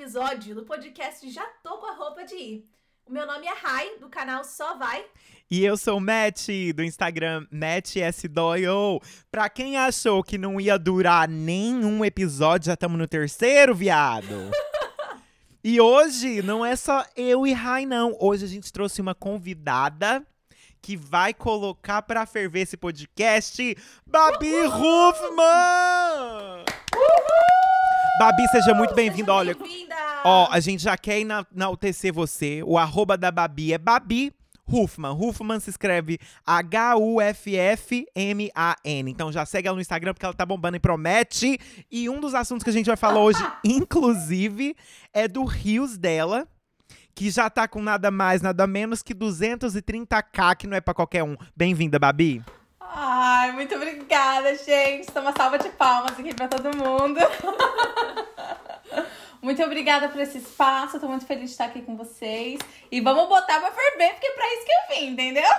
[0.00, 2.64] episódio do podcast Já Tô Com a Roupa de Ir.
[3.04, 5.04] O meu nome é Rai, do canal Só Vai.
[5.50, 8.98] E eu sou o Matt, do Instagram MattSDoyle.
[9.30, 14.50] Pra quem achou que não ia durar nenhum episódio, já estamos no terceiro, viado.
[15.62, 18.16] e hoje não é só eu e Rai, não.
[18.18, 20.26] Hoje a gente trouxe uma convidada
[20.80, 26.59] que vai colocar pra ferver esse podcast, Babi Ruffman!
[28.20, 29.32] Babi, seja muito bem-vinda.
[29.32, 29.94] Olha, bem-vinda!
[30.24, 32.62] ó, a gente já quer ena- enaltecer você.
[32.66, 34.30] O arroba da Babi é Babi
[34.68, 35.12] Huffman.
[35.18, 37.00] Huffman se escreve H-U-F-F-M-A-N.
[39.10, 41.58] Então já segue ela no Instagram porque ela tá bombando e promete.
[41.90, 44.76] E um dos assuntos que a gente vai falar hoje, inclusive,
[45.14, 46.46] é do Rios dela.
[47.14, 51.22] Que já tá com nada mais, nada menos que 230k, que não é pra qualquer
[51.24, 51.38] um.
[51.56, 52.42] Bem-vinda, Babi.
[52.92, 55.08] Ai, muito obrigada, gente.
[55.08, 57.20] Então, uma salva de palmas aqui pra todo mundo.
[59.40, 60.96] muito obrigada por esse espaço.
[60.96, 62.58] Eu tô muito feliz de estar aqui com vocês.
[62.90, 65.50] E vamos botar pra ferver, porque é pra isso que eu vim, entendeu?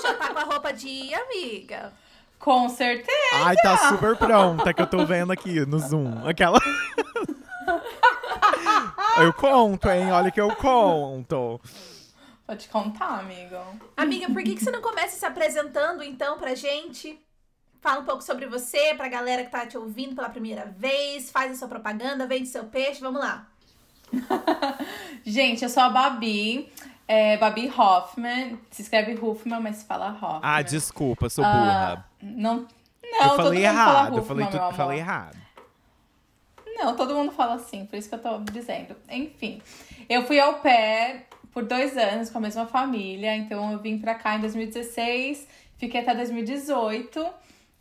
[0.00, 1.92] Já tá com a roupa de ir, amiga?
[2.38, 3.44] Com certeza.
[3.44, 6.26] Ai, tá super pronta, que eu tô vendo aqui no Zoom.
[6.26, 6.58] Aquela.
[9.18, 10.10] eu conto, hein?
[10.10, 11.60] Olha que eu conto.
[12.50, 13.54] Pode contar, amigo.
[13.96, 17.16] Amiga, por que, que você não começa se apresentando então pra gente?
[17.80, 21.52] Fala um pouco sobre você, pra galera que tá te ouvindo pela primeira vez, faz
[21.52, 23.46] a sua propaganda, vende seu peixe, vamos lá.
[25.24, 26.72] Gente, eu sou a Babi.
[27.06, 28.58] É, Babi Hoffman.
[28.72, 30.40] Se escreve Hoffman, mas se fala Hoffman.
[30.42, 32.06] Ah, desculpa, sou Ah, burra.
[32.20, 32.66] não,
[33.12, 34.74] não, eu falei errado, eu falei, amor.
[34.74, 35.38] falei errado.
[36.66, 38.96] Não, todo mundo fala assim, por isso que eu tô dizendo.
[39.08, 39.62] Enfim,
[40.08, 44.14] eu fui ao pé por dois anos com a mesma família, então eu vim pra
[44.14, 45.46] cá em 2016,
[45.78, 47.26] fiquei até 2018.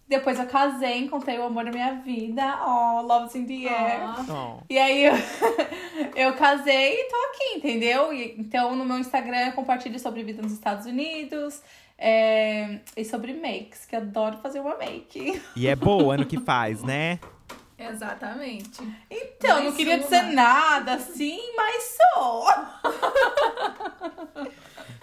[0.07, 2.41] Depois eu casei, encontrei o amor da minha vida.
[2.65, 4.01] Oh, love's in the air.
[4.27, 4.57] Ó.
[4.57, 4.63] Oh.
[4.67, 5.13] E aí eu,
[6.17, 8.11] eu casei e tô aqui, entendeu?
[8.11, 11.61] E, então no meu Instagram eu compartilho sobre vida nos Estados Unidos
[11.95, 15.39] é, e sobre makes, que eu adoro fazer uma make.
[15.55, 17.19] E é boa no que faz, né?
[17.79, 18.81] Exatamente.
[19.09, 20.03] Então, Mais não queria uma.
[20.03, 22.45] dizer nada assim, mas sou.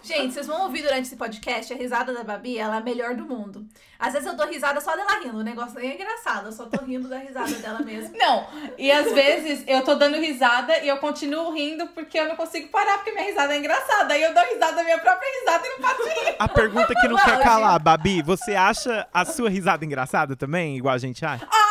[0.06, 3.16] Gente, vocês vão ouvir durante esse podcast a risada da Babi, ela é a melhor
[3.16, 3.66] do mundo.
[3.98, 6.66] Às vezes eu dou risada só dela rindo, o negócio nem é engraçado, eu só
[6.66, 8.14] tô rindo da risada dela mesmo.
[8.16, 8.46] Não,
[8.78, 12.68] e às vezes eu tô dando risada e eu continuo rindo porque eu não consigo
[12.68, 14.14] parar, porque minha risada é engraçada.
[14.14, 16.36] Aí eu dou risada da minha própria risada e não paro de rir.
[16.38, 20.94] A pergunta que não quer calar, Babi, você acha a sua risada engraçada também, igual
[20.94, 21.48] a gente acha?
[21.50, 21.65] Acho!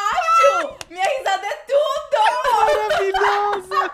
[0.90, 2.18] Minha risada é tudo!
[2.66, 3.92] Maravilhosa!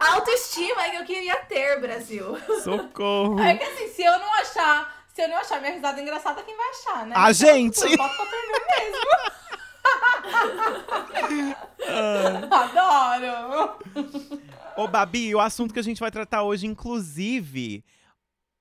[0.12, 2.36] Autoestima é que eu queria ter, Brasil.
[2.62, 3.40] Socorro!
[3.40, 6.56] É que assim, se eu não achar, se eu não achar minha risada engraçada, quem
[6.56, 7.14] vai achar, né?
[7.16, 7.80] A gente.
[7.80, 9.40] Eu pra perder mesmo.
[12.50, 13.78] Adoro!
[14.76, 17.84] Ô, Babi, o assunto que a gente vai tratar hoje, inclusive,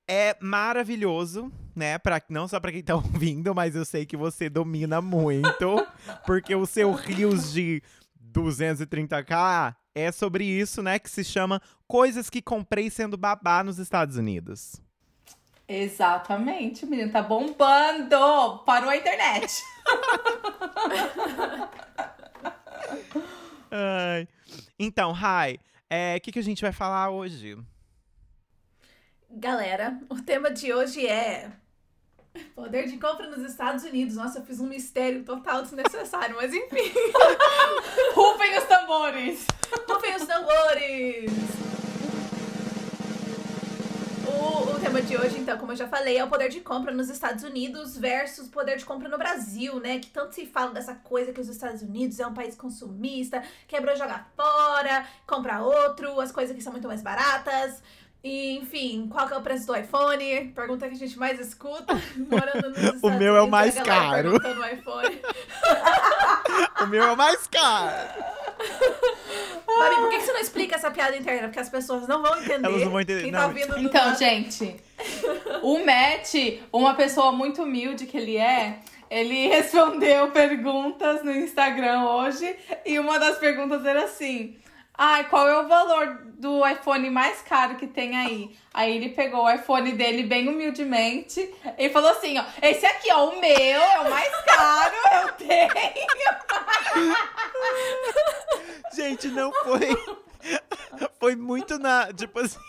[0.10, 2.00] é maravilhoso, né?
[2.00, 5.86] Pra, não só pra quem tá ouvindo, mas eu sei que você domina muito,
[6.26, 7.84] porque o seu rios de
[8.34, 10.98] 230k é sobre isso, né?
[10.98, 14.82] Que se chama Coisas que Comprei Sendo Babá nos Estados Unidos.
[15.68, 18.64] Exatamente, menino, tá bombando!
[18.66, 19.62] Parou a internet.
[23.70, 24.28] Ai.
[24.80, 25.60] Então, Rai,
[26.18, 27.56] o que, que a gente vai falar hoje?
[29.32, 31.52] Galera, o tema de hoje é
[32.56, 34.16] poder de compra nos Estados Unidos.
[34.16, 36.92] Nossa, eu fiz um mistério total desnecessário, mas enfim.
[38.16, 39.46] Rufem os tambores!
[39.88, 41.32] Rufem os tambores!
[44.28, 46.92] O, o tema de hoje, então, como eu já falei, é o poder de compra
[46.92, 50.00] nos Estados Unidos versus poder de compra no Brasil, né?
[50.00, 53.96] Que tanto se fala dessa coisa que os Estados Unidos é um país consumista, quebrou,
[53.96, 57.80] joga fora, compra outro, as coisas que são muito mais baratas.
[58.22, 60.52] E, enfim, qual que é o preço do iPhone?
[60.54, 61.94] Pergunta que a gente mais escuta
[62.30, 64.34] morando nos Estados O meu é o Unidos, mais caro.
[64.34, 65.22] o iPhone.
[66.82, 68.24] O meu é o mais caro!
[69.68, 71.48] Babi, por que, você não explica essa piada interna?
[71.50, 72.66] Porque as pessoas não vão entender.
[72.66, 73.40] Elas não vão entender, Quem não.
[73.40, 74.76] tá ouvindo do Então, lado- gente,
[75.62, 76.34] o Matt,
[76.72, 78.80] uma pessoa muito humilde que ele é,
[79.10, 82.56] ele respondeu perguntas no Instagram hoje
[82.86, 84.56] e uma das perguntas era assim:
[85.02, 88.54] Ai, qual é o valor do iPhone mais caro que tem aí?
[88.74, 93.30] Aí ele pegou o iPhone dele bem humildemente e falou assim: ó, esse aqui, ó,
[93.30, 95.70] o meu é o mais caro, eu tenho.
[98.94, 99.88] Gente, não foi.
[101.18, 102.12] Foi muito na.
[102.12, 102.60] Tipo assim.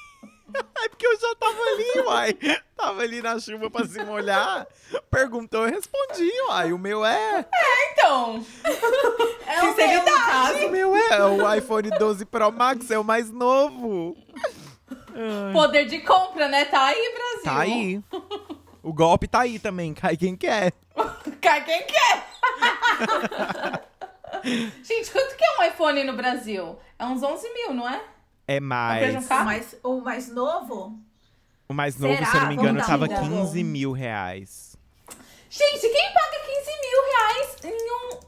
[0.83, 2.39] É porque eu já tava ali, uai.
[2.75, 4.67] Tava ali na chuva pra se molhar.
[5.11, 6.73] Perguntou, eu respondi, uai.
[6.73, 7.47] O meu é.
[7.93, 8.43] Então,
[9.47, 10.67] É o meu, caso.
[10.67, 14.17] O meu o iPhone 12 Pro Max é o mais novo.
[15.53, 16.65] Poder de compra, né?
[16.65, 17.45] Tá aí, Brasil.
[17.45, 18.01] Tá aí.
[18.83, 20.73] O golpe tá aí também, cai quem quer.
[21.41, 22.27] Cai quem quer.
[24.83, 26.79] Gente, quanto que é um iPhone no Brasil?
[26.99, 28.03] É uns 11 mil, não é?
[28.55, 29.25] É mais.
[29.31, 30.99] O mais, o mais novo?
[31.69, 32.27] O mais novo, Será?
[32.27, 34.77] se eu não me engano, Vamos tava dar um 15 mil reais.
[35.49, 38.21] Gente, quem paga 15 mil reais em um,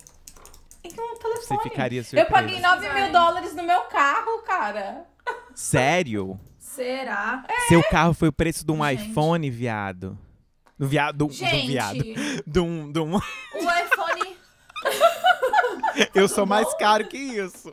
[0.84, 1.44] em um telefone?
[1.46, 2.30] Você ficaria Eu surpreso.
[2.30, 3.02] paguei 9 Vai.
[3.02, 5.04] mil dólares no meu carro, cara.
[5.56, 6.38] Sério?
[6.58, 7.44] Será?
[7.68, 9.10] Seu carro foi o preço de um Gente.
[9.10, 10.16] iPhone, viado?
[10.78, 11.16] Do viado.
[11.18, 11.98] Do, do Gente, viado.
[12.46, 13.18] De um, de um- o
[13.58, 14.36] iPhone.
[16.14, 17.72] Eu sou mais caro que isso.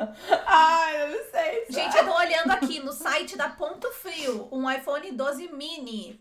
[0.46, 1.64] Ai, eu não sei.
[1.70, 4.48] Gente, eu tô olhando aqui no site da Ponto Frio.
[4.50, 6.20] Um iPhone 12 mini.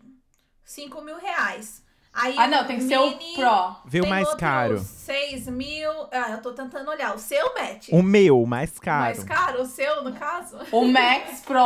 [0.64, 1.84] 5 mil reais.
[2.12, 3.76] Aí Ah, não, tem que ser o mini Pro.
[3.90, 4.80] Tem mais outro caro.
[4.80, 5.92] 6 mil.
[6.12, 7.16] Ah, eu tô tentando olhar.
[7.16, 7.90] O seu, Matt?
[7.92, 9.04] O meu, mais caro.
[9.06, 9.62] Mais caro?
[9.62, 10.58] O seu, no caso?
[10.72, 11.64] O Max Pro,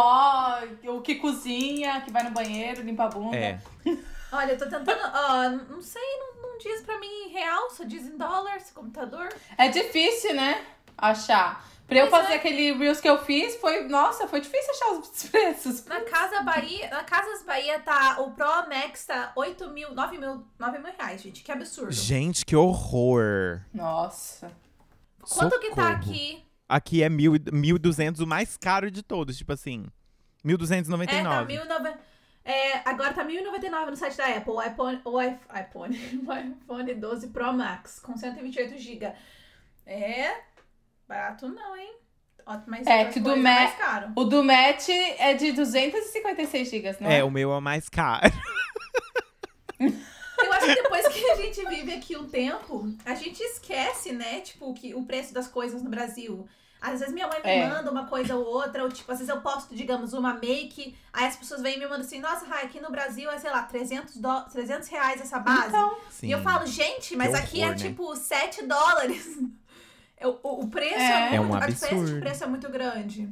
[0.87, 3.35] o que cozinha, que vai no banheiro, limpa a bunda.
[3.37, 3.59] É.
[4.31, 4.99] Olha, eu tô tentando.
[5.13, 8.73] Ó, não sei, não, não diz pra mim em real, só diz em dólar, esse
[8.73, 9.29] computador.
[9.57, 10.65] É difícil, né?
[10.97, 11.63] Achar.
[11.93, 12.35] Pra eu Pois fazer é.
[12.37, 13.87] aquele Reels que eu fiz, foi.
[13.87, 15.85] Nossa, foi difícil achar os preços.
[15.85, 18.19] Na Casa Bahia, na Casas Bahia tá.
[18.21, 21.43] O Pro Max tá 8 mil, 9 mil, 9 mil reais, gente.
[21.43, 21.91] Que absurdo.
[21.91, 23.61] Gente, que horror.
[23.73, 24.51] Nossa.
[25.21, 26.11] Quanto que tá Socorro.
[26.11, 26.43] aqui?
[26.67, 29.37] Aqui é mil, 1.200, o mais caro de todos.
[29.37, 29.85] Tipo assim,
[30.45, 31.09] 1.299.
[31.09, 31.97] É, tá 1.090.
[32.45, 34.51] É, agora tá 1.099 no site da Apple.
[34.53, 35.97] O iPhone, o iPhone,
[36.27, 39.13] o iPhone 12 Pro Max com 128 GB.
[39.85, 40.52] É
[41.07, 41.93] barato não, hein?
[42.45, 44.11] Ó, Mas É, que do Ma- mais caro.
[44.15, 47.19] O do Match é de 256 GB, não é?
[47.19, 48.31] É, o meu é o mais caro.
[49.79, 54.41] Eu acho que depois que a gente vive aqui um tempo, a gente esquece, né?
[54.41, 56.47] Tipo, que o preço das coisas no Brasil.
[56.81, 57.65] Às vezes minha mãe me É.
[57.69, 61.25] manda uma coisa ou outra, ou tipo, às vezes eu posto, digamos, uma make, aí
[61.27, 63.63] as pessoas vêm e me mandam assim, nossa, Rai, aqui no Brasil é, sei lá,
[63.63, 65.67] 300, dó 300 reais essa base.
[65.69, 67.75] Então, E eu falo, gente, mas Que aqui é né?
[67.75, 69.37] tipo 7 dólares.
[70.23, 71.29] É, O, o preço É.
[71.33, 72.19] é, É um muito, a diferença de absurdo.
[72.21, 73.29] preço é muito grande.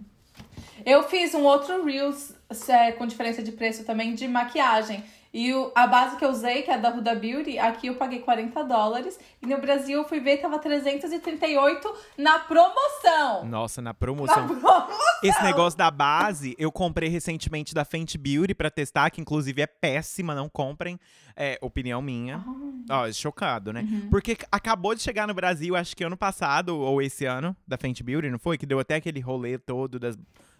[0.85, 2.33] eu fiz um outro Reels
[2.67, 5.03] é, com diferença de preço também de maquiagem.
[5.33, 8.19] E o- a base que eu usei, que é da Huda Beauty, aqui eu paguei
[8.19, 9.18] 40 dólares.
[9.42, 13.45] E no Brasil eu fui ver tava 338 na promoção.
[13.45, 14.45] Nossa, na Na promoção.
[14.48, 14.88] promoção.
[15.24, 19.68] Esse negócio da base, eu comprei recentemente da Fenty Beauty pra testar, que inclusive é
[19.68, 21.00] péssima, não comprem.
[21.36, 22.44] É, opinião minha.
[22.89, 23.81] Ó, chocado, né?
[23.89, 24.10] Uhum.
[24.10, 28.04] Porque acabou de chegar no Brasil, acho que ano passado, ou esse ano, da Fenty
[28.04, 28.57] Beauty, não foi?
[28.57, 30.18] Que deu até aquele rolê todo das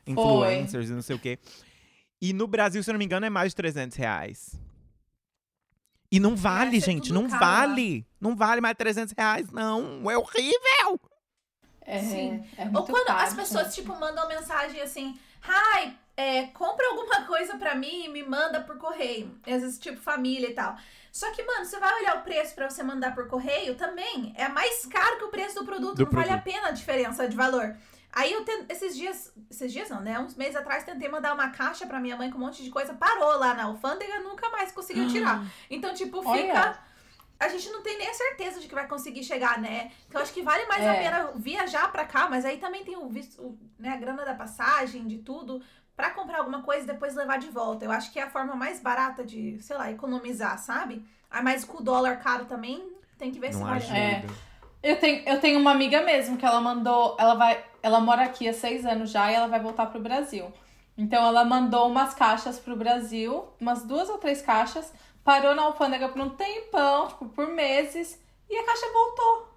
[0.08, 1.38] influencers e não sei o quê.
[2.22, 4.56] E no Brasil, se eu não me engano, é mais de 300 reais.
[6.12, 7.52] E não vale, ser gente, tudo não caro lá.
[7.68, 8.06] vale.
[8.20, 10.10] Não vale mais 300 reais, não.
[10.12, 11.00] É horrível.
[11.82, 12.46] É, Sim.
[12.58, 13.76] é Ou quando caro, as pessoas, gente.
[13.76, 18.78] tipo, mandam mensagem assim, Hi, é, compra alguma coisa pra mim e me manda por
[18.78, 19.36] correio.
[19.48, 20.76] Às vezes, tipo, família e tal.
[21.12, 24.34] Só que, mano, você vai olhar o preço pra você mandar por correio também.
[24.38, 25.96] É mais caro que o preço do produto.
[25.96, 26.44] Do não vale a produto.
[26.56, 27.76] pena a diferença de valor.
[28.14, 30.20] Aí eu ten- esses dias, esses dias não, né?
[30.20, 32.94] Uns meses atrás tentei mandar uma caixa pra minha mãe com um monte de coisa,
[32.94, 35.44] parou lá na alfândega, nunca mais conseguiu tirar.
[35.70, 36.30] Então, tipo, fica.
[36.30, 36.92] Olha.
[37.40, 39.92] A gente não tem nem a certeza de que vai conseguir chegar, né?
[40.08, 41.02] Então, eu acho que vale mais a É.
[41.04, 45.08] pena viajar pra cá, mas aí também tem o visto, né, a grana da passagem,
[45.08, 45.60] de tudo,
[45.96, 47.84] pra comprar alguma coisa e depois levar de volta.
[47.86, 51.04] Eu acho que é a forma mais barata de, sei lá, economizar, sabe?
[51.32, 52.88] Ah, mas com o dólar caro também,
[53.18, 53.94] tem que ver se Não vale a ajuda.
[53.96, 54.34] pena.
[54.84, 54.92] É.
[54.92, 57.16] Eu tenho, eu tenho uma amiga mesmo que ela mandou.
[57.20, 57.64] Ela vai.
[57.84, 60.52] Ela mora aqui há seis anos já e ela vai voltar pro Brasil.
[60.98, 66.10] Então ela mandou umas caixas pro Brasil, umas duas ou três caixas, parou na alfândega
[66.10, 68.20] por um tempão, tipo, por meses,
[68.50, 69.48] e a caixa voltou.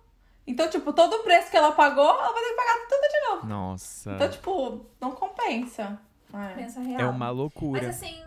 [0.46, 3.28] Então, tipo, todo o preço que ela pagou, ela vai ter que pagar tudo de
[3.28, 3.46] novo.
[3.46, 4.12] Nossa.
[4.12, 5.98] Então, tipo, não compensa.
[6.32, 6.54] É.
[7.00, 7.82] É uma loucura.
[7.82, 8.22] Mas assim,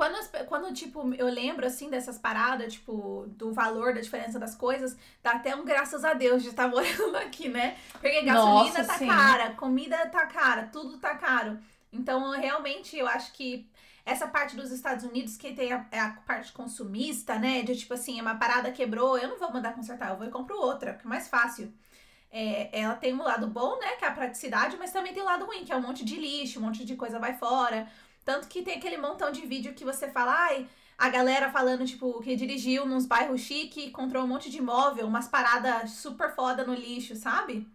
[0.00, 4.54] quando, as quando, tipo, eu lembro, assim, dessas paradas, tipo, do valor, da diferença das
[4.54, 7.76] coisas, dá até um graças a Deus de estar morando aqui, né?
[7.92, 9.06] Porque gasolina Nossa, tá sim.
[9.06, 11.58] cara, comida tá cara, tudo tá caro.
[11.92, 13.68] Então, realmente, eu acho que
[14.06, 17.60] essa parte dos Estados Unidos, que tem a, é a parte consumista, né?
[17.60, 20.56] De, tipo assim, uma parada quebrou, eu não vou mandar consertar, eu vou e compro
[20.56, 21.70] outra, porque é mais fácil.
[22.32, 23.96] É, ela tem um lado bom, né?
[23.98, 26.16] Que é a praticidade, mas também tem o lado ruim, que é um monte de
[26.16, 27.86] lixo, um monte de coisa vai fora.
[28.30, 32.20] Tanto que tem aquele montão de vídeo que você fala, ai, a galera falando, tipo,
[32.20, 36.72] que dirigiu nos bairros chique, encontrou um monte de imóvel, umas paradas super foda no
[36.72, 37.66] lixo, sabe?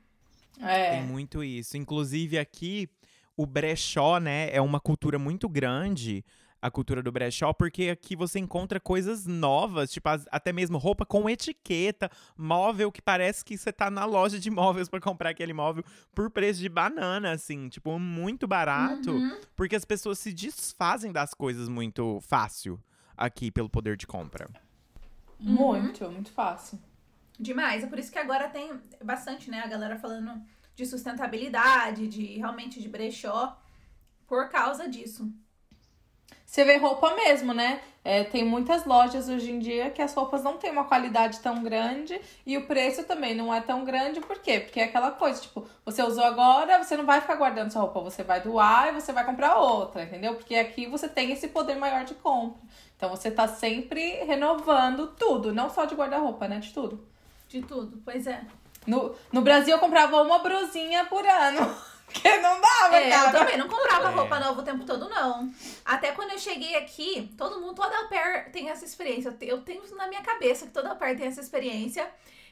[0.61, 0.91] É.
[0.91, 1.75] Tem muito isso.
[1.75, 2.89] Inclusive aqui,
[3.35, 6.23] o brechó, né, é uma cultura muito grande.
[6.65, 11.05] A cultura do brechó, porque aqui você encontra coisas novas, tipo as- até mesmo roupa
[11.05, 15.53] com etiqueta, móvel que parece que você tá na loja de móveis pra comprar aquele
[15.53, 19.37] móvel por preço de banana, assim, tipo, muito barato, Uhum.
[19.55, 22.79] porque as pessoas se desfazem das coisas muito fácil
[23.15, 24.47] aqui pelo poder de compra.
[25.39, 26.79] Muito, muito fácil.
[27.39, 27.83] Demais.
[27.83, 28.71] É por isso que agora tem
[29.03, 29.59] bastante, né?
[29.61, 30.41] A galera falando
[30.75, 33.57] de sustentabilidade, de realmente de brechó,
[34.27, 35.29] por causa disso.
[36.45, 37.81] Você vê roupa mesmo, né?
[38.01, 41.63] É, tem muitas lojas hoje em dia que as roupas não têm uma qualidade tão
[41.63, 44.21] grande e o preço também não é tão grande.
[44.21, 44.59] Por quê?
[44.59, 47.99] Porque é aquela coisa, tipo, você usou agora, você não vai ficar guardando sua roupa,
[47.99, 50.35] você vai doar e você vai comprar outra, entendeu?
[50.35, 52.61] Porque aqui você tem esse poder maior de compra.
[52.95, 56.59] Então você tá sempre renovando tudo, não só de guarda-roupa, né?
[56.59, 57.05] De tudo.
[57.49, 58.41] De tudo, pois é.
[58.85, 61.75] No, no Brasil eu comprava uma brusinha por ano.
[62.13, 63.39] Que não dava, É, eu cara.
[63.39, 64.11] também não comprava É.
[64.13, 65.51] roupa nova o tempo todo, não.
[65.83, 69.29] Até quando eu cheguei aqui, todo mundo, toda au pair tem essa experiência.
[69.29, 72.09] Eu te- Eu tenho na minha cabeça que toda au pair tem essa experiência.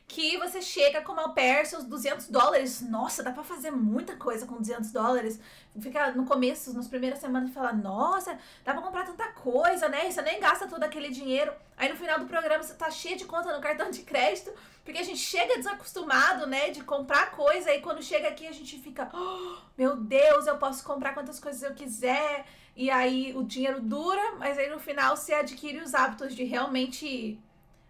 [0.08, 2.82] Que você chega como au pair, seus 200 dólares.
[2.82, 5.40] Nossa, dá pra fazer muita coisa com 200 dólares.
[5.80, 10.08] Fica no começo, nas primeiras semanas, fala: Nossa, dá pra comprar tanta coisa, né?
[10.08, 11.52] E você nem gasta todo aquele dinheiro.
[11.76, 14.52] Aí no final do programa você tá cheio de conta no cartão de crédito.
[14.84, 16.70] Porque a gente chega desacostumado, né?
[16.70, 17.74] De comprar coisa.
[17.74, 21.64] E quando chega aqui a gente fica: "Oh, Meu Deus, eu posso comprar quantas coisas
[21.64, 22.46] eu quiser.
[22.76, 27.40] E aí o dinheiro dura, mas aí no final você adquire os hábitos de realmente.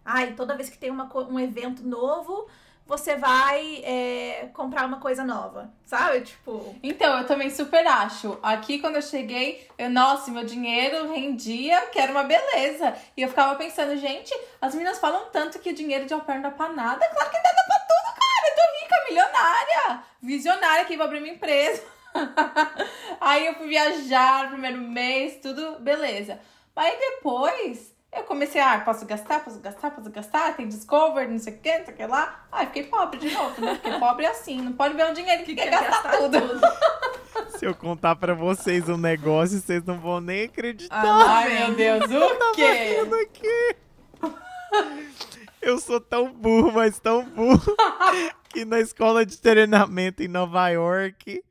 [0.04, 2.46] Ai, toda vez que tem uma, um evento novo,
[2.86, 5.72] você vai é, comprar uma coisa nova.
[5.86, 6.20] Sabe?
[6.20, 6.76] Tipo.
[6.82, 8.38] Então, eu também super acho.
[8.42, 12.94] Aqui, quando eu cheguei, eu, nossa, meu dinheiro rendia, que era uma beleza.
[13.16, 16.36] E eu ficava pensando, gente, as meninas falam tanto que o dinheiro de au pair
[16.36, 17.08] não dá pra nada.
[17.08, 18.50] Claro que dá, pra tudo, cara.
[18.50, 20.04] Eu tô rica, milionária.
[20.20, 21.82] Visionária que vou abrir minha empresa.
[23.20, 26.38] Aí eu fui viajar no primeiro mês, tudo beleza.
[26.76, 31.54] Aí depois eu comecei, ah, posso gastar, posso gastar, posso gastar, tem Discover, não sei
[31.54, 32.46] o que, não sei o que lá.
[32.50, 33.78] Ai, fiquei pobre de novo, né?
[33.82, 36.38] Porque pobre é assim, não pode ver um dinheiro que, quer gastar, tudo.
[37.58, 41.02] Se eu contar pra vocês um negócio, vocês não vão nem acreditar.
[41.04, 43.00] Ai, meu Deus, o quê?
[43.00, 43.76] vendo aqui.
[45.60, 47.74] Eu sou tão burro, mas tão burro,
[48.50, 51.42] que na escola de treinamento em Nova York,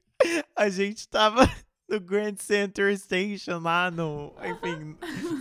[0.56, 1.50] a gente tava
[1.90, 4.96] no Grand Center Station lá no, enfim,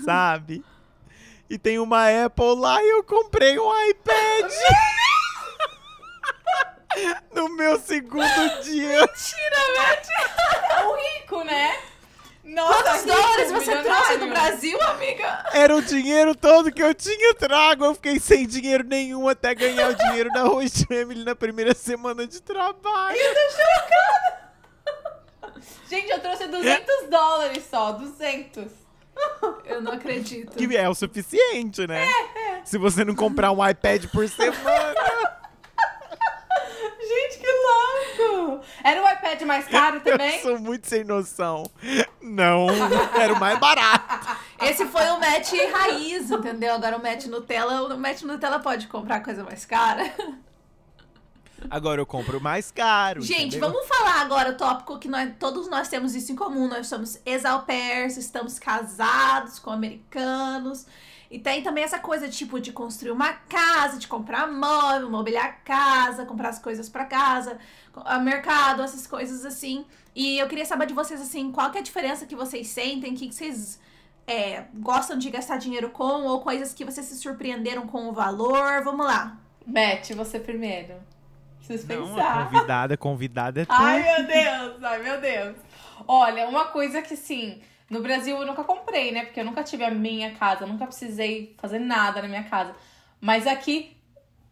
[0.07, 0.65] sabe?
[1.53, 4.51] E tem uma Apple lá e eu comprei um iPad.
[7.35, 9.01] No meu segundo dia.
[9.01, 11.79] É o rico, né?
[12.45, 15.51] Nossa, Quantos rico, dólares você trouxe do Brasil, amiga?
[15.55, 17.87] Era o dinheiro todo que eu tinha trago.
[17.87, 22.27] Eu fiquei sem dinheiro nenhum até ganhar o dinheiro da Host Family na primeira semana
[22.27, 23.19] de trabalho.
[25.89, 28.82] Gente, eu trouxe 200 dólares só, 200.
[29.65, 30.57] Eu não acredito.
[30.57, 32.07] Que é o suficiente, né?
[32.65, 34.95] Se você não comprar um iPad por semana.
[37.01, 37.47] Gente, que
[38.27, 38.65] louco!
[38.85, 40.37] Era o iPad mais caro também?
[40.37, 41.65] Eu sou muito sem noção.
[42.21, 42.69] Não,
[43.19, 44.37] era o mais barato.
[44.63, 46.75] Esse foi o match raiz, entendeu?
[46.75, 50.13] Agora o match Nutella, o match Nutella pode comprar coisa mais cara.
[51.71, 53.23] Agora eu compro o mais caro.
[53.23, 53.71] Gente, entendeu?
[53.71, 56.69] vamos falar agora o tópico que nós, todos nós temos isso em comum.
[56.69, 60.87] Nós somos ex-au-pairs, estamos casados com americanos.
[61.31, 65.53] E tem também essa coisa, tipo, de construir uma casa, de comprar móvel, mobiliar a
[65.53, 67.57] casa, comprar as coisas pra casa,
[68.23, 69.87] mercado, essas coisas assim.
[70.15, 73.15] E eu queria saber de vocês, assim, qual que é a diferença que vocês sentem,
[73.15, 73.81] o que, que vocês
[74.27, 78.83] é, gostam de gastar dinheiro com, ou coisas que vocês se surpreenderam com o valor.
[78.83, 79.39] Vamos lá.
[79.67, 80.95] Beth, você primeiro.
[81.67, 82.51] Preciso Não, pensar.
[82.51, 83.73] convidada, convidada é tu.
[83.73, 85.57] Ai, meu Deus, ai, meu Deus.
[86.09, 89.25] Olha, uma coisa que sim, no Brasil eu nunca comprei, né?
[89.25, 92.75] Porque eu nunca tive a minha casa, nunca precisei fazer nada na minha casa.
[93.21, 93.97] Mas aqui,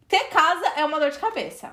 [0.06, 1.72] ter casa é uma dor de cabeça.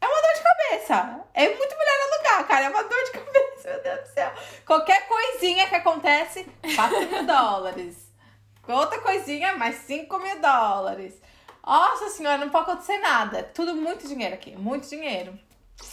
[0.00, 1.20] É uma dor de cabeça.
[1.34, 2.64] É muito melhor alugar, cara.
[2.66, 4.32] É uma dor de cabeça, meu Deus do céu.
[4.66, 8.12] Qualquer coisinha que acontece, 4 mil dólares.
[8.68, 11.20] Outra coisinha, mais 5 mil dólares.
[11.64, 13.38] Nossa senhora, não pode acontecer nada.
[13.38, 15.38] É tudo muito dinheiro aqui, muito dinheiro.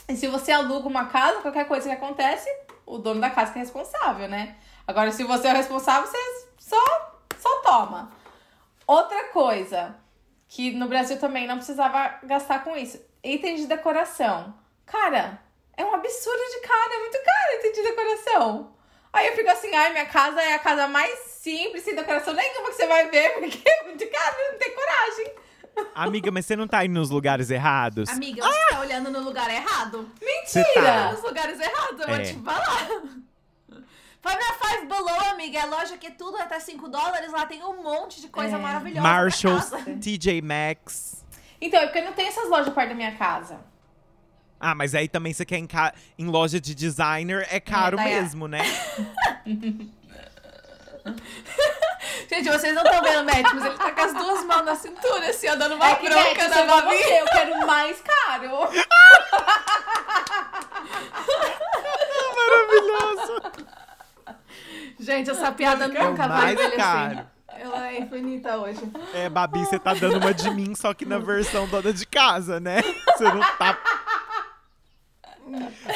[0.07, 2.49] E se você aluga uma casa, qualquer coisa que acontece,
[2.85, 4.57] o dono da casa que é responsável, né?
[4.87, 6.17] Agora, se você é o responsável, você
[6.57, 8.11] só, só toma.
[8.87, 9.95] Outra coisa,
[10.47, 12.99] que no Brasil também não precisava gastar com isso.
[13.23, 14.55] Itens de decoração.
[14.85, 15.39] Cara,
[15.77, 18.75] é um absurdo de caro, é muito caro item de decoração.
[19.13, 22.69] Aí eu fico assim, ai, minha casa é a casa mais simples, sem decoração nenhuma
[22.69, 25.33] que você vai ver, porque é muito caro, não tenho coragem.
[25.95, 28.09] Amiga, mas você não tá indo nos lugares errados?
[28.09, 30.09] Amiga, você tá olhando no lugar errado.
[30.21, 30.83] Mentira!
[30.83, 31.11] tá.
[31.11, 32.21] Nos lugares errados, eu vou É.
[32.23, 32.87] te falar.
[34.23, 35.59] Na Five Below, amiga.
[35.59, 37.31] É loja que é tudo até 5 dólares.
[37.31, 38.59] Lá tem um monte de coisa É.
[38.59, 39.01] maravilhosa.
[39.01, 39.71] Marshalls.
[40.01, 41.25] TJ Maxx.
[41.61, 43.59] Então, é porque não tem essas lojas perto da minha casa.
[44.59, 48.07] Ah, mas aí também você quer em, ca- em loja de designer, é caro tá,
[48.07, 48.21] é.
[48.21, 48.59] mesmo, né?
[52.29, 54.75] Gente, vocês não estão vendo o Matt, mas ele tá com as duas mãos na
[54.75, 56.97] cintura, assim, ó, dando uma é que, bronca Beth, na Babi.
[56.97, 58.49] você, eu quero mais caro.
[62.35, 63.41] Maravilhoso.
[64.99, 67.25] Gente, essa piada É nunca vai envelhecer.
[67.61, 68.79] Ela é infinita hoje.
[69.13, 72.59] É, Babi, você tá dando uma de mim, só que na versão dona de casa,
[72.59, 72.81] né?
[73.17, 73.77] Você não tá.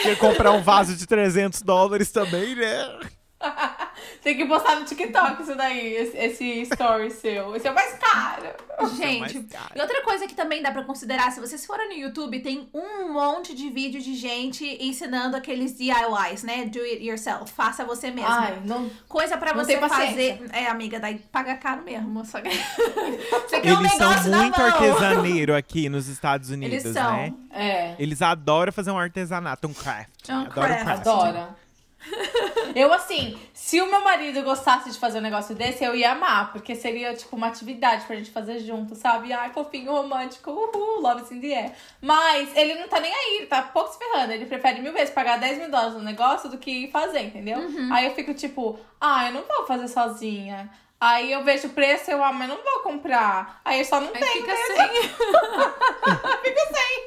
[0.01, 2.99] Quer comprar um vaso de 300 dólares também, né?
[4.21, 7.55] Tem que postar no TikTok isso daí, esse, esse story seu.
[7.55, 8.47] Esse é o mais caro.
[8.95, 9.71] Gente, mais caro.
[9.75, 13.11] e outra coisa que também dá pra considerar, se vocês forem no YouTube, tem um
[13.13, 16.65] monte de vídeo de gente ensinando aqueles DIYs, né?
[16.65, 18.29] Do it yourself, faça você mesmo.
[18.29, 18.89] Ai, não.
[19.07, 20.41] Coisa pra Não você fazer.
[20.51, 22.25] É, amiga, daí paga caro mesmo.
[22.25, 22.49] Só que...
[23.47, 27.13] você quer um Eles são negócio na muito artesaneiro aqui nos Estados Unidos, Eles são.
[27.17, 27.33] né?
[27.51, 27.95] É.
[27.99, 30.29] Eles adoram fazer um artesanato, um craft.
[30.29, 30.83] Um Adoram craft.
[30.83, 31.07] craft.
[31.07, 31.62] Adora.
[32.75, 36.51] Eu, assim, se o meu marido gostasse de fazer um negócio desse, eu ia amar,
[36.51, 39.31] porque seria, tipo, uma atividade pra gente fazer junto, sabe?
[39.31, 41.71] Ai, fofinho, romântico, uhul, love in the air.
[42.01, 44.33] Mas ele não tá nem aí, ele tá pouco se ferrando.
[44.33, 47.59] Ele prefere mil vezes pagar 10 mil dólares no negócio do que fazer, entendeu?
[47.59, 47.93] Uhum.
[47.93, 50.69] Aí eu fico tipo, ah, eu não vou fazer sozinha.
[50.99, 53.59] Aí eu vejo o preço, eu, ah, mas não vou comprar.
[53.65, 54.33] Aí eu só não Aí tenho.
[54.33, 54.57] fica né?
[54.67, 55.03] sem.
[56.43, 57.03] Fico sem.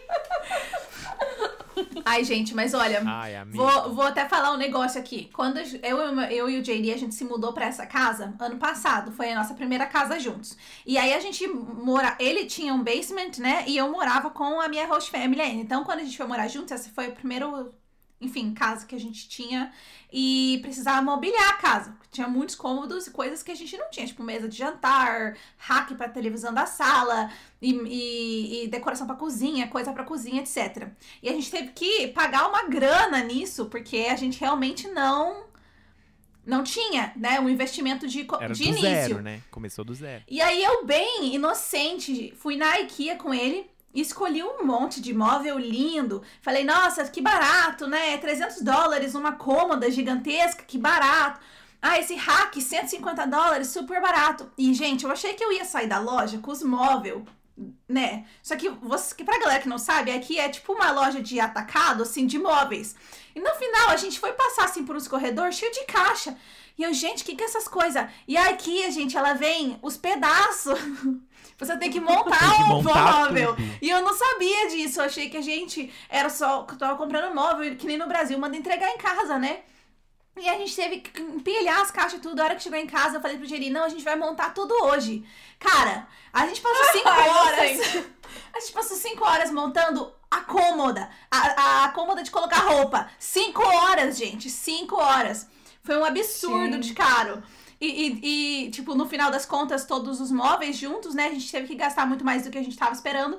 [2.04, 3.02] Ai, gente, mas olha.
[3.04, 3.44] Ai.
[3.46, 5.30] Vou, vou até falar um negócio aqui.
[5.32, 5.98] Quando eu,
[6.30, 9.12] eu e o JD, a gente se mudou pra essa casa ano passado.
[9.12, 10.56] Foi a nossa primeira casa juntos.
[10.84, 12.16] E aí a gente mora.
[12.18, 13.64] Ele tinha um basement, né?
[13.66, 15.40] E eu morava com a minha host family.
[15.40, 15.62] ainda.
[15.62, 17.46] Então, quando a gente foi morar juntos, essa foi a primeira,
[18.20, 19.72] enfim, casa que a gente tinha.
[20.12, 21.94] E precisava mobiliar a casa.
[22.10, 24.06] Tinha muitos cômodos e coisas que a gente não tinha.
[24.06, 29.68] Tipo, mesa de jantar, rack pra televisão da sala, e, e- e decoração pra cozinha,
[29.68, 30.88] coisa pra cozinha, etc.
[31.22, 35.44] E a gente teve que pagar uma grana nisso, porque a gente realmente não
[36.44, 38.80] não tinha, né, um investimento de, Era de do início.
[38.88, 39.42] zero, né?
[39.50, 40.22] Começou do zero.
[40.28, 43.68] E aí eu, bem inocente, fui na IKEA com ele
[44.00, 46.22] escolhi um monte de móvel lindo.
[46.42, 48.16] Falei, nossa, que barato, né?
[48.18, 51.40] 300 dólares, uma cômoda gigantesca, que barato.
[51.80, 54.50] Ah, esse rack, 150 dólares, super barato.
[54.58, 57.22] E, gente, eu achei que eu ia sair da loja com os móveis,
[57.88, 58.26] né?
[58.42, 61.38] Só que, você, que pra galera que não sabe, aqui é tipo uma loja de
[61.38, 62.96] atacado, assim, de móveis.
[63.34, 66.36] E no final, a gente foi passar, assim, por uns corredores cheios de caixa.
[66.78, 68.06] E eu, gente, o que que é essas coisas?
[68.28, 70.78] E a IKEA, gente, ela vem os pedaços.
[71.58, 73.54] Você tem que montar Tem que um montar móvel.
[73.54, 73.78] tudo.
[73.80, 75.00] E eu não sabia disso.
[75.00, 76.62] Eu achei que a gente era só.
[76.62, 79.60] tava comprando móvel, que nem no Brasil, manda entregar em casa, né?
[80.38, 82.40] E a gente teve que empilhar as caixas e tudo.
[82.40, 84.50] A hora que chegou em casa, eu falei pro Geri, não, a gente vai montar
[84.52, 85.24] tudo hoje.
[85.58, 88.06] Cara, a gente passou cinco horas.
[88.52, 91.08] A gente passou cinco horas montando a cômoda.
[91.30, 93.08] A, a cômoda de colocar roupa.
[93.18, 94.48] Cinco horas, gente.
[94.50, 95.46] Cinco horas.
[95.82, 96.80] Foi um absurdo Sim.
[96.80, 97.42] de caro.
[97.80, 101.26] E, e- e, tipo, no final das contas, todos os móveis juntos, né?
[101.26, 103.38] A gente teve que gastar muito mais do que a gente tava esperando.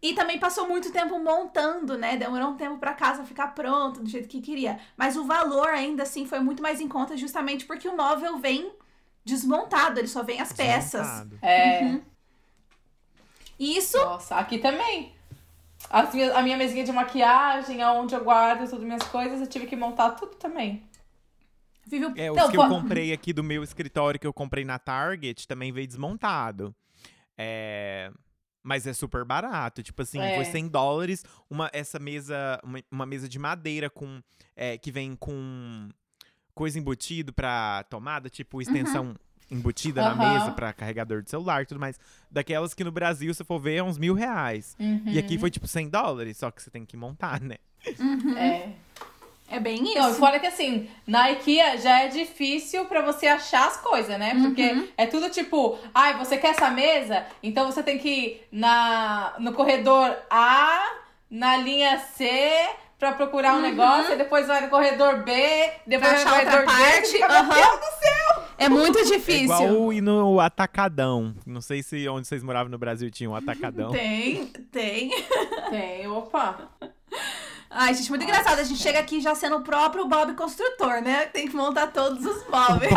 [0.00, 2.16] E também passou muito tempo montando, né?
[2.16, 4.78] Demorou um tempo pra casa ficar pronto do jeito que queria.
[4.96, 8.72] Mas o valor ainda assim foi muito mais em conta, justamente porque o móvel vem
[9.24, 11.02] desmontado, ele só vem as peças.
[11.06, 11.38] Desmontado.
[11.42, 11.82] É.
[11.82, 12.02] Uhum.
[13.58, 15.14] E isso Nossa, aqui também.
[15.88, 19.46] As minhas- a minha mesinha de maquiagem, aonde eu guardo todas as minhas coisas, eu
[19.46, 20.82] tive que montar tudo também.
[21.86, 24.32] Vive o É, os Não, que pô- eu comprei aqui do meu escritório, que eu
[24.32, 26.74] comprei na Target, também veio desmontado.
[27.36, 28.10] É...
[28.62, 29.82] Mas é super barato.
[29.82, 30.34] Tipo assim, É.
[30.34, 34.20] foi 100 dólares uma, essa mesa, uma, uma mesa de madeira com
[34.56, 35.88] é, que vem com
[36.54, 39.14] coisa embutido pra tomada, tipo extensão
[39.50, 40.32] embutida na Aham.
[40.40, 42.00] mesa pra carregador de celular e tudo mais.
[42.28, 44.74] Daquelas que no Brasil, se for ver, é uns mil reais.
[45.04, 47.56] E aqui foi tipo 100 dólares, só que você tem que montar, né?
[48.36, 48.72] É.
[49.50, 49.98] é bem isso.
[49.98, 54.18] Não, e fora que assim, na IKEA já é difícil pra você achar as coisas,
[54.18, 54.34] né?
[54.42, 54.88] Porque Uhum.
[54.96, 57.24] é tudo tipo, ai, você quer essa mesa?
[57.42, 60.84] Então você tem que ir na, no corredor A,
[61.30, 62.28] na linha C,
[62.98, 65.32] pra procurar um negócio, e depois vai no corredor B,
[65.86, 66.22] depois Uhum.
[66.22, 66.82] Pra vai no outra corredor D.
[66.82, 67.42] parte, você fica, aham.
[67.54, 68.46] Meu Deus do céu!
[68.58, 69.44] É muito É difícil.
[69.44, 71.34] igual ir no atacadão.
[71.44, 73.90] Não sei se onde vocês moravam no Brasil tinha um atacadão.
[73.92, 75.10] Tem, tem.
[75.70, 76.70] Tem, opa.
[77.70, 78.58] Ai, gente, muito engraçado.
[78.58, 81.26] A gente chega aqui já sendo o próprio Bob construtor, né?
[81.26, 82.92] Tem que montar todos os móveis.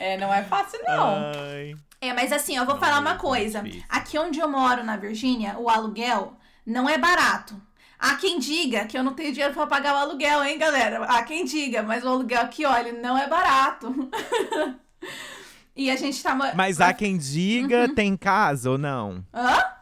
[0.00, 1.30] É, não é fácil, não.
[1.36, 1.74] Ai.
[2.00, 3.62] É, mas assim, eu vou falar é uma muito coisa.
[3.86, 7.60] Aqui onde eu moro, na Virgínia, o aluguel não é barato.
[7.98, 11.04] Há quem diga que eu não tenho dinheiro pra pagar o aluguel, hein, galera?
[11.04, 13.94] Há quem diga, mas o aluguel aqui, olha, não é barato.
[15.76, 16.34] e a gente tá.
[16.54, 19.22] Mas há quem diga, tem casa ou não?
[19.34, 19.79] Hã?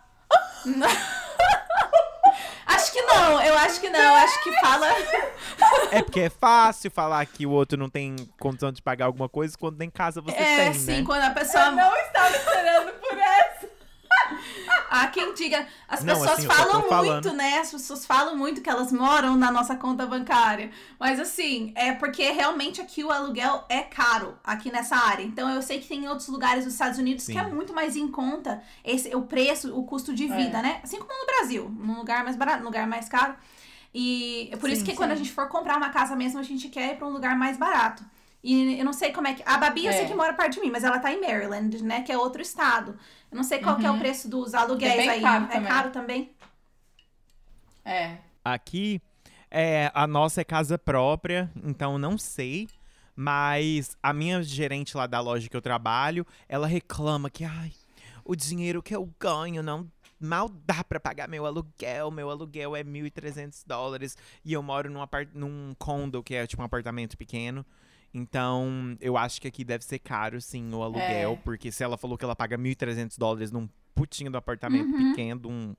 [2.67, 4.01] Acho que não, eu acho que não.
[4.01, 4.87] Eu acho que fala.
[5.91, 9.57] É porque é fácil falar que o outro não tem condição de pagar alguma coisa
[9.59, 11.03] quando tem casa você É, tem, sim, né?
[11.05, 11.65] quando a pessoa.
[11.65, 13.08] Eu não estava esperando por.
[15.03, 15.67] Há quem diga.
[15.89, 17.13] As Não, pessoas assim, eu falam falando.
[17.13, 17.59] muito, né?
[17.59, 20.71] As pessoas falam muito que elas moram na nossa conta bancária.
[20.99, 25.23] Mas assim, é porque realmente aqui o aluguel é caro, aqui nessa área.
[25.23, 27.39] Então eu sei que tem outros lugares dos Estados Unidos que Sim.
[27.39, 30.63] é muito mais em conta esse, o preço, o custo de vida, É.
[30.63, 30.81] né?
[30.83, 33.35] Assim como no Brasil, num lugar mais barato, num lugar mais caro.
[33.95, 35.25] E é por isso Sim, que quando a sim.
[35.25, 38.05] gente for comprar uma casa mesmo, a gente quer ir pra um lugar mais barato.
[38.45, 39.43] E eu não sei como é que.
[39.45, 39.97] A Babi eu É.
[39.97, 42.03] sei que mora perto de mim, mas ela tá em Maryland, né?
[42.03, 42.97] Que é outro estado.
[43.31, 43.99] Eu não sei qual que é o Uhum.
[43.99, 45.21] preço dos aluguéis É bem aí.
[45.21, 45.69] caro é também.
[45.69, 46.33] caro também?
[47.85, 48.17] É.
[48.45, 49.01] Aqui,
[49.51, 52.69] é, a nossa é casa própria, então não sei.
[53.15, 57.73] Mas a minha gerente lá da loja que eu trabalho, ela reclama que, ai,
[58.25, 62.11] o dinheiro que eu ganho não mal dá pra pagar meu aluguel.
[62.13, 66.63] Meu aluguel é 1.300 dólares e eu moro num, apart num condo, que é tipo
[66.63, 67.67] um apartamento pequeno.
[68.13, 71.33] Então, eu acho que aqui deve ser caro, sim, o aluguel.
[71.33, 71.37] É.
[71.45, 75.11] Porque se ela falou que ela paga 1.300 dólares num putinho do apartamento Uhum.
[75.11, 75.77] pequeno, de um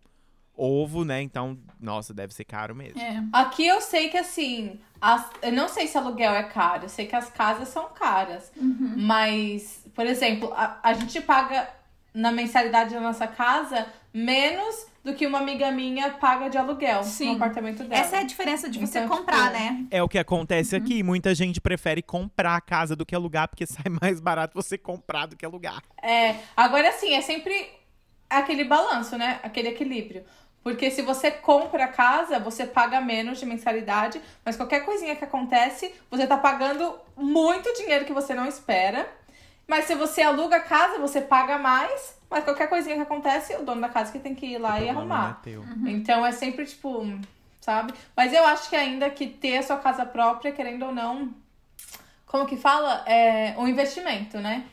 [0.55, 1.21] ovo, né?
[1.21, 2.99] Então, nossa, deve ser caro mesmo.
[3.01, 3.23] É.
[3.31, 7.07] Aqui eu sei que assim, as- eu não sei se aluguel é caro, eu sei
[7.07, 8.51] que as casas são caras.
[8.57, 8.93] Uhum.
[8.97, 11.69] Mas, por exemplo, a, a gente paga
[12.13, 17.29] na mensalidade da nossa casa menos do que uma amiga minha paga de aluguel Sim.
[17.29, 18.01] no apartamento dela.
[18.01, 19.85] Essa é a diferença de você Então, comprar, tipo, né?
[19.91, 21.01] É o que acontece aqui.
[21.03, 25.27] Muita gente prefere comprar a casa do que alugar, porque sai mais barato você comprar
[25.27, 25.81] do que alugar.
[26.01, 27.69] É, agora assim, é sempre
[28.29, 29.39] aquele balanço, né?
[29.43, 30.23] Aquele equilíbrio.
[30.61, 35.23] Porque se você compra a casa, você paga menos de mensalidade, mas qualquer coisinha que
[35.23, 39.07] acontece, você tá pagando muito dinheiro que você não espera.
[39.69, 43.63] Mas se você aluga a casa, você paga mais, mas qualquer coisinha que acontece, o
[43.63, 45.39] dono da casa que tem que ir lá e arrumar.
[45.41, 45.63] é teu.
[45.85, 47.05] Então é sempre tipo,
[47.61, 47.93] sabe?
[48.17, 51.31] Mas eu acho que ainda que ter a sua casa própria, querendo ou não,
[52.25, 53.03] como que fala?
[53.05, 54.65] É um investimento, né?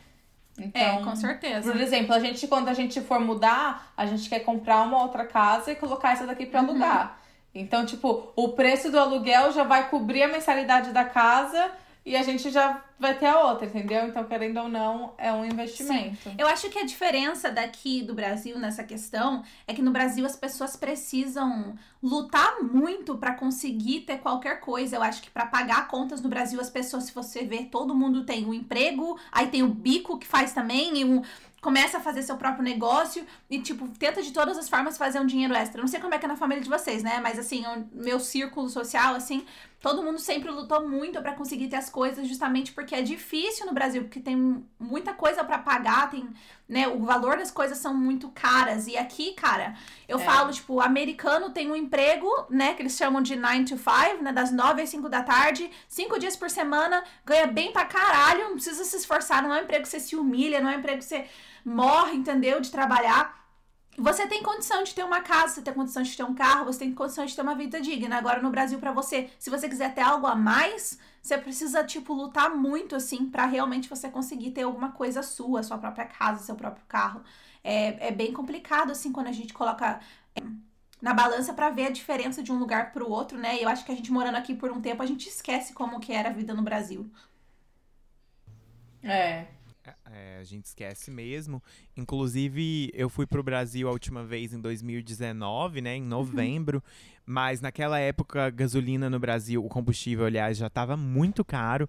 [0.59, 1.70] Então, É, com certeza.
[1.70, 5.26] por exemplo, a gente, quando a gente for mudar, a gente quer comprar uma outra
[5.26, 7.18] casa e colocar essa daqui pra alugar.
[7.54, 11.70] Então, tipo, o preço do aluguel já vai cobrir a mensalidade da casa
[12.06, 14.06] e a gente já vai ter a outra, entendeu?
[14.06, 16.30] Então, querendo ou não, é um investimento.
[16.38, 20.36] Eu acho que a diferença daqui do Brasil nessa questão é que no Brasil as
[20.36, 24.94] pessoas precisam lutar muito pra conseguir ter qualquer coisa.
[24.94, 28.24] Eu acho que pra pagar contas no Brasil as pessoas, se você ver, todo mundo
[28.24, 31.22] tem um emprego, aí tem o bico que faz também e um
[31.66, 35.26] começa a fazer seu próprio negócio e tipo tenta de todas as formas fazer um
[35.26, 35.80] dinheiro extra.
[35.80, 37.18] Não sei como é que é na família de vocês, né?
[37.20, 39.44] Mas assim, o meu círculo social assim,
[39.80, 43.72] todo mundo sempre lutou muito pra conseguir ter as coisas justamente porque é difícil no
[43.72, 46.28] Brasil, porque tem muita coisa pra pagar, tem,
[46.68, 48.86] né, o valor das coisas são muito caras.
[48.86, 49.74] E aqui, cara,
[50.08, 50.24] eu É.
[50.24, 54.22] falo, tipo, o americano tem um emprego, né, que eles chamam de 9 to 5,
[54.22, 58.44] né, das 9 às 5 da tarde, cinco dias por semana, ganha bem pra caralho,
[58.44, 60.78] não precisa se esforçar, não é um emprego que você se humilha, não é um
[60.78, 61.26] emprego que você
[61.64, 63.45] morre, entendeu, de trabalhar.
[63.98, 66.80] Você tem condição de ter uma casa, você tem condição de ter um carro, você
[66.80, 68.16] tem condição de ter uma vida digna.
[68.16, 72.12] Agora no Brasil pra você, se você quiser ter algo a mais, você precisa tipo
[72.12, 76.54] lutar muito assim pra realmente você conseguir ter alguma coisa sua, sua própria casa, seu
[76.54, 77.22] próprio carro.
[77.64, 79.98] É, é bem complicado assim quando a gente coloca
[80.35, 80.42] é,
[81.00, 83.56] na balança pra ver a diferença de um lugar pro outro, né?
[83.56, 86.00] E eu acho que a gente morando aqui por um tempo, a gente esquece como
[86.00, 87.11] que era a vida no Brasil.
[89.02, 89.55] É.
[90.11, 91.62] É, a gente esquece mesmo.
[91.96, 95.96] Inclusive, eu fui pro Brasil a última vez em 2019, né?
[95.96, 96.83] Em novembro.
[97.25, 101.88] Mas naquela época, a gasolina no Brasil, o combustível, aliás, já tava muito caro.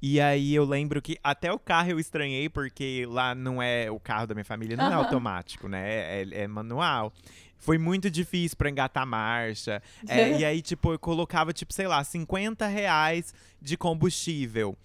[0.00, 4.00] E aí eu lembro que até o carro eu estranhei, porque lá não é o
[4.00, 4.96] carro da minha família, não é Aham.
[4.96, 6.22] automático, né?
[6.22, 7.12] É, é manual.
[7.58, 9.82] Foi muito difícil pra engatar marcha.
[10.08, 14.76] É, e aí, tipo, eu colocava, tipo, sei lá, 50 reais de combustível.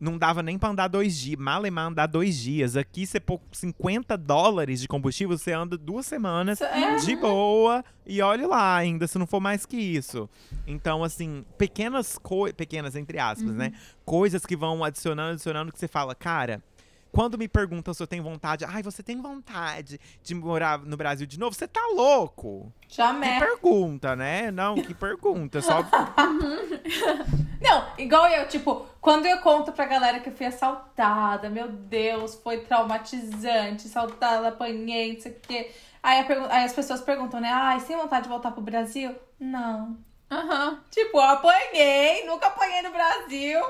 [0.00, 1.38] Não dava nem pra andar dois dias.
[1.38, 2.74] Malemar andar dois dias.
[2.74, 6.96] Aqui, você pôr 50 dólares de combustível, você anda duas semanas É.
[6.96, 7.84] de boa.
[8.06, 10.28] E olhe lá, ainda, se não for mais que isso.
[10.66, 12.56] Então, assim, pequenas coisas.
[12.56, 13.72] Pequenas, entre aspas, né?
[14.04, 16.62] Coisas que vão adicionando, adicionando, que você fala, cara.
[17.12, 21.26] Quando me perguntam se eu tenho vontade, ai, você tem vontade de morar no Brasil
[21.26, 21.54] de novo?
[21.54, 22.72] Você tá louco?
[22.88, 23.38] Já Que me...
[23.38, 24.50] pergunta, né?
[24.50, 25.60] Não, que pergunta.
[25.60, 25.84] Só
[27.60, 32.34] Não, igual eu, tipo, quando eu conto pra galera que eu fui assaltada, meu Deus,
[32.36, 35.70] foi traumatizante, assaltada, apanhei, não sei o quê.
[36.02, 37.50] Aí, aí as pessoas perguntam, né?
[37.52, 39.14] Ai, sem vontade de voltar pro Brasil?
[39.38, 39.98] Não.
[40.30, 40.80] Aham.
[40.90, 43.60] Tipo, eu apanhei, nunca apanhei no Brasil.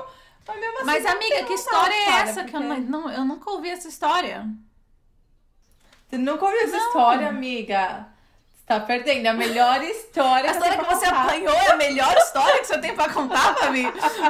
[0.47, 0.85] Mas assim.
[0.85, 2.43] Mas, não amiga, que história é essa?
[2.43, 4.45] Que eu, porque- não, não- eu nunca ouvi essa história.
[6.09, 8.07] Você nunca ouviu essa história, amiga?
[8.53, 9.27] Você tá perdendo.
[9.27, 12.59] A melhor história A que história que tenho você pra apanhou é a melhor história
[12.59, 13.83] que você tem pra contar, Fabi?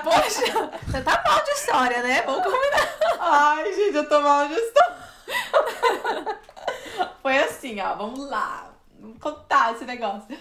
[0.03, 2.21] Poxa, você tá mal de história, né?
[2.23, 2.89] Vamos combinar.
[3.19, 4.97] Ai, gente, eu tô mal de história.
[7.21, 8.69] Foi assim, ó, vamos lá.
[8.99, 10.37] Vamos contar esse negócio.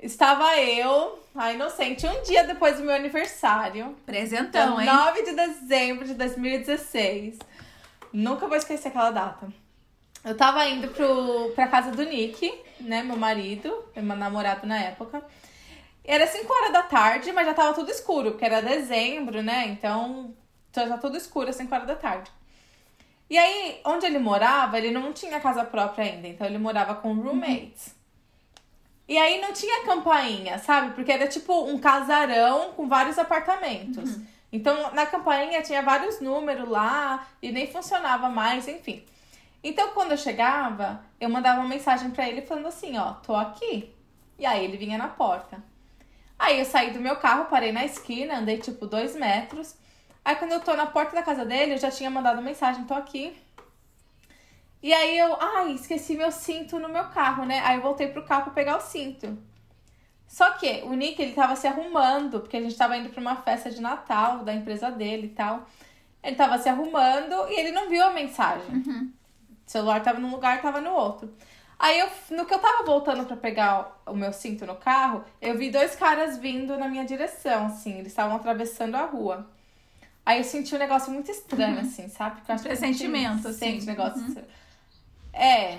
[0.00, 3.96] Estava eu, a inocente, um dia depois do meu aniversário.
[4.06, 4.96] Presentão, Dia hein?
[4.96, 7.38] 9 de dezembro de 2016.
[8.12, 9.52] Nunca vou esquecer aquela data.
[10.24, 13.02] Eu tava indo pro, pra casa do Nick, né?
[13.02, 15.22] Meu marido, meu namorado na época.
[16.04, 19.66] Era 5 horas da tarde, mas já tava tudo escuro, porque era dezembro, né?
[19.66, 20.32] Então,
[20.72, 22.30] já tá tudo escuro às 5 horas da tarde.
[23.28, 27.12] E aí, onde ele morava, ele não tinha casa própria ainda, então ele morava com
[27.12, 27.97] roommates.
[29.08, 30.94] E aí não tinha campainha, sabe?
[30.94, 34.18] Porque era tipo um casarão com vários apartamentos.
[34.52, 39.02] Então, na campainha tinha vários números lá e nem funcionava mais, enfim.
[39.64, 43.94] Então, quando eu chegava, eu mandava uma mensagem pra ele falando assim, ó, tô aqui.
[44.38, 45.62] E aí ele vinha na porta.
[46.38, 49.74] Aí eu saí do meu carro, parei na esquina, andei tipo dois metros.
[50.24, 52.94] Aí quando eu tô na porta da casa dele, eu já tinha mandado mensagem, tô
[52.94, 53.36] aqui.
[54.82, 57.60] E aí eu, ai, esqueci meu cinto no meu carro, né?
[57.64, 59.36] Aí eu voltei pro carro pra pegar o cinto.
[60.26, 63.36] Só que o Nick, ele tava se arrumando, porque a gente tava indo pra uma
[63.36, 65.66] festa de Natal da empresa dele e tal.
[66.22, 68.70] Ele tava se arrumando e ele não viu a mensagem.
[69.66, 71.32] O celular tava num lugar, tava no outro.
[71.78, 75.56] Aí, eu, no que eu tava voltando pra pegar o meu cinto no carro, eu
[75.56, 77.98] vi dois caras vindo na minha direção, assim.
[77.98, 79.48] Eles estavam atravessando a rua.
[80.26, 82.36] Aí eu senti um negócio muito estranho, assim, sabe?
[82.36, 83.58] Porque eu acho que a gente Pressentimento, assim.
[83.58, 84.48] Sente negócio estranho.
[85.32, 85.78] É.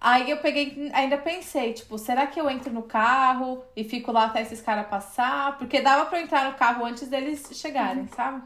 [0.00, 4.24] Aí eu peguei, ainda pensei, tipo, será que eu entro no carro e fico lá
[4.24, 5.56] até esses caras passar?
[5.58, 8.42] Porque dava pra eu entrar no carro antes deles chegarem, sabe?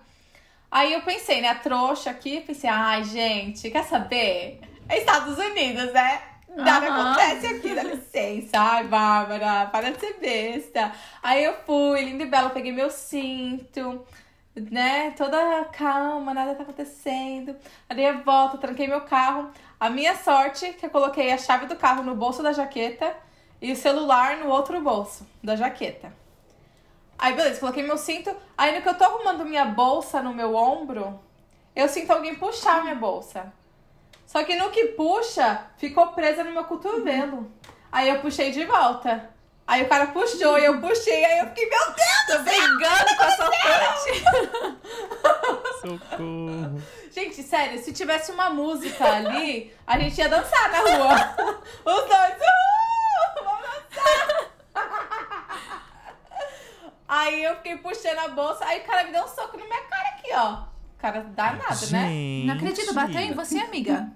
[0.70, 4.60] Aí eu pensei, né, a trouxa aqui, pensei, ai, gente, quer saber?
[4.86, 6.20] É Estados Unidos, né?
[6.56, 7.12] Nada Aham.
[7.12, 8.50] acontece aqui, dá licença.
[8.58, 10.92] Ai, Bárbara, para de ser besta.
[11.22, 14.04] Aí eu fui, linda e bela, peguei meu cinto,
[14.54, 15.10] né?
[15.12, 17.56] Toda calma, nada tá acontecendo.
[17.88, 19.50] Aí eu volto, tranquei meu carro.
[19.78, 23.14] A minha sorte é que eu coloquei a chave do carro no bolso da jaqueta
[23.60, 26.12] e o celular no outro bolso da jaqueta.
[27.18, 28.34] Aí, beleza, coloquei meu cinto.
[28.56, 31.20] Aí, no que eu tô arrumando minha bolsa no meu ombro,
[31.74, 33.52] eu sinto alguém puxar minha bolsa.
[34.26, 37.50] Só que no que puxa, ficou presa no meu cotovelo.
[37.92, 39.30] Aí eu puxei de volta.
[39.66, 42.26] Aí o cara puxou e eu puxei, aí eu fiquei, meu Deus!
[42.28, 44.22] Tô brigando com a assaltante.
[45.82, 46.82] Socorro.
[47.10, 51.14] Gente, sério, se tivesse uma música ali, a gente ia dançar na rua.
[51.84, 54.50] Os dois, uhul, vamos dançar.
[57.08, 59.82] Aí eu fiquei puxando a bolsa, aí o cara me deu um soco na minha
[59.82, 60.54] cara aqui, ó.
[60.64, 62.08] O cara danado, né?
[62.08, 62.46] Gente.
[62.46, 64.10] Não acredito, bateu em você, amiga.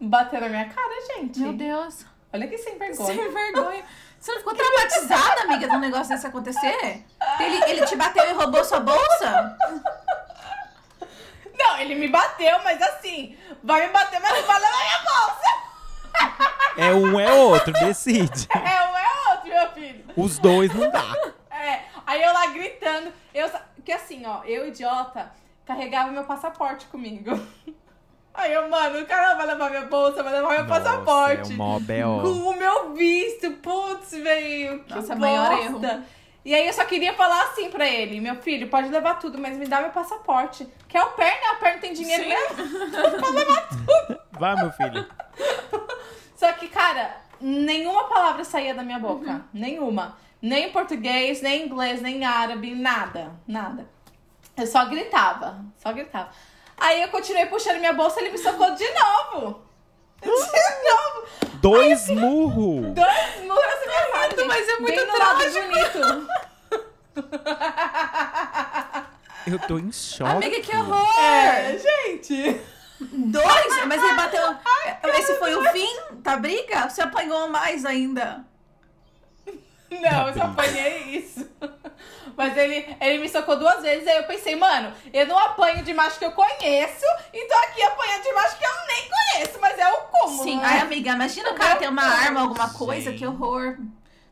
[0.00, 1.38] Bateu na minha cara, gente.
[1.40, 2.06] Meu Deus.
[2.32, 3.14] Olha que sem vergonha.
[3.14, 3.84] Sem vergonha.
[4.20, 7.04] Você não ficou traumatizada, amiga, de um negócio desse acontecer?
[7.38, 9.56] Ele, ele te bateu e roubou sua bolsa?
[11.56, 15.58] Não, ele me bateu, mas assim, vai me bater, mas não vai levar minha bolsa.
[16.76, 18.48] É um, é outro, decide.
[18.52, 20.04] É um é outro, meu filho.
[20.16, 21.14] Os dois não dá.
[21.50, 23.50] É, aí eu lá gritando, eu,
[23.84, 25.32] que assim, ó, eu, idiota,
[25.66, 27.30] carregava meu passaporte comigo.
[28.38, 31.52] Aí eu, mano, o cara vai levar minha bolsa, vai levar meu Nossa, passaporte.
[31.52, 32.20] É mó B.O.
[32.20, 35.16] Com o meu visto, putz, velho, que Nossa, bosta.
[35.16, 35.80] maior erro.
[36.44, 39.56] E aí eu só queria falar assim pra ele, meu filho, pode levar tudo, mas
[39.58, 40.68] me dá meu passaporte.
[40.86, 42.28] Que é o perna, o perna tem dinheiro Sim.
[42.56, 44.18] mesmo.
[44.30, 45.04] Vai, meu filho.
[46.36, 49.42] Só que, cara, nenhuma palavra saía da minha boca.
[49.52, 50.16] Nenhuma.
[50.40, 53.32] Nem em português, nem em inglês, nem em árabe, nada.
[53.48, 53.84] Nada.
[54.56, 55.64] Eu só gritava.
[55.76, 56.30] Só gritava.
[56.80, 59.62] Aí eu continuei puxando minha bolsa, ele me socou de novo.
[60.20, 61.26] De novo.
[61.60, 62.94] Dois murros.
[62.94, 64.30] Dois murros na minha cara.
[64.30, 64.44] gente.
[64.44, 65.66] mas é muito Bem trágico.
[65.66, 66.28] bonito.
[69.46, 70.30] Eu tô em choque.
[70.30, 71.18] Amiga, que horror!
[71.20, 72.60] É, gente.
[73.00, 73.86] Dois?
[73.86, 74.56] Mas ele bateu.
[75.18, 76.88] Esse foi o fim da briga?
[76.88, 78.44] Você apanhou mais ainda?
[79.90, 81.48] Não, eu só apanhei isso.
[82.36, 85.92] Mas ele, ele me socou duas vezes, aí eu pensei, mano, eu não apanho de
[85.92, 89.76] macho que eu conheço, e tô aqui apanhando de macho que eu nem conheço, mas
[89.76, 90.44] é o cúmulo.
[90.44, 90.56] Sim.
[90.58, 90.62] né?
[90.64, 93.16] Ai, amiga, imagina o cara ter uma arma, alguma coisa, Sim.
[93.16, 93.76] que horror.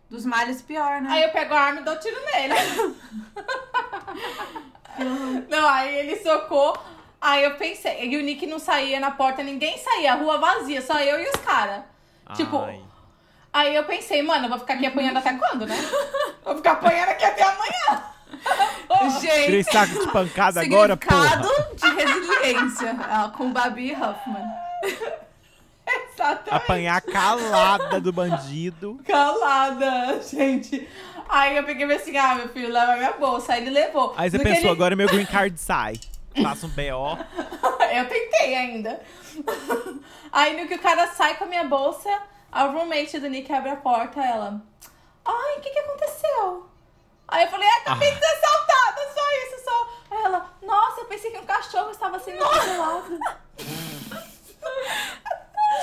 [0.09, 1.09] Dos males pior, né?
[1.11, 2.55] Aí eu pego a arma e dou tiro nele.
[5.51, 6.79] Não, aí ele socou.
[7.21, 10.81] Aí eu pensei, e o Nick não saía na porta, ninguém saía, a rua vazia,
[10.81, 11.83] só eu e os caras.
[12.37, 12.81] Tipo, Ai.
[13.57, 15.77] Aí eu pensei, mano, eu vou ficar aqui apanhando até quando, né?
[16.45, 18.05] Vou ficar apanhando aqui até amanhã.
[19.21, 21.43] Gente, Três sacos de pancada agora, porra.
[21.75, 24.47] de resiliência ah, com Babi Huffman.
[25.87, 26.55] Exatamente.
[26.55, 29.01] Apanhar calada do bandido.
[29.07, 30.89] Calada, gente.
[31.29, 33.53] Aí eu peguei e falei assim, ah, meu filho, leva minha bolsa.
[33.53, 34.15] Aí ele levou.
[34.17, 35.95] Aí você que pensou, ele- agora meu green card sai.
[36.43, 37.19] Faça um BO.
[37.93, 39.01] Eu tentei ainda.
[40.33, 42.11] Aí no que o cara sai com a minha bolsa,
[42.51, 44.63] a roommate do Nick abre a porta, ela.
[45.25, 46.67] Ai, o que que aconteceu?
[47.29, 49.89] Aí eu falei, ah, acabei de ser assaltada, só isso, só.
[50.11, 53.19] Aí ela, nossa, eu pensei que um cachorro estava sendo atropelado.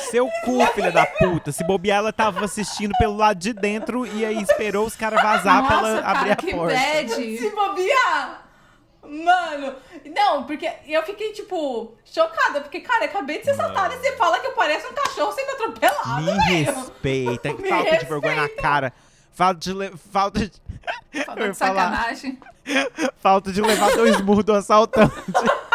[0.09, 1.51] Seu cu, filha da puta.
[1.51, 5.65] Se bobear, ela tava assistindo pelo lado de dentro e aí esperou os caras vazar
[5.65, 6.77] pra Nossa, ela cara, abrir a que porta.
[6.77, 7.49] Se bad.
[7.55, 8.42] bobear!
[9.05, 9.75] Mano,
[10.15, 14.39] não, porque eu fiquei, tipo, chocada, porque, cara, acabei de ser assaltada e você fala
[14.39, 16.31] que eu pareço um cachorro sendo atropelado, Me
[16.63, 16.65] velho.
[16.75, 17.53] respeita.
[17.61, 18.61] Me Falta de vergonha na respeita.
[18.61, 18.93] cara.
[19.33, 19.73] Falta de.
[19.73, 20.51] le- Falta de.
[21.13, 21.91] Eu Falta ia de falar.
[21.91, 22.39] sacanagem.
[23.17, 25.13] Falta de levar dois murros do assaltante.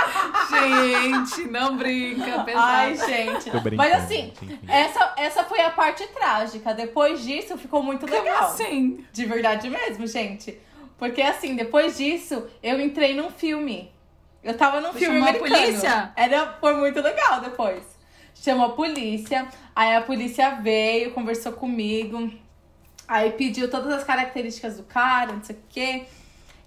[0.51, 2.67] Gente, não brinca, pesado.
[2.67, 3.51] Ai, gente.
[3.51, 4.59] Tô brincando, Mas assim, gente, enfim.
[4.67, 6.73] essa, essa foi a parte trágica.
[6.73, 8.45] Depois disso, ficou muito Como legal.
[8.45, 9.05] assim?
[9.13, 10.59] De verdade mesmo, gente.
[10.99, 13.91] Porque assim, depois disso, eu entrei num filme.
[14.43, 15.63] Eu tava num Você filme chamou a americano.
[15.67, 16.13] polícia?
[16.17, 17.83] Era, foi muito legal depois.
[18.35, 22.31] Chamou a polícia, aí a polícia veio, conversou comigo.
[23.07, 26.05] Aí pediu todas as características do cara, não sei o quê.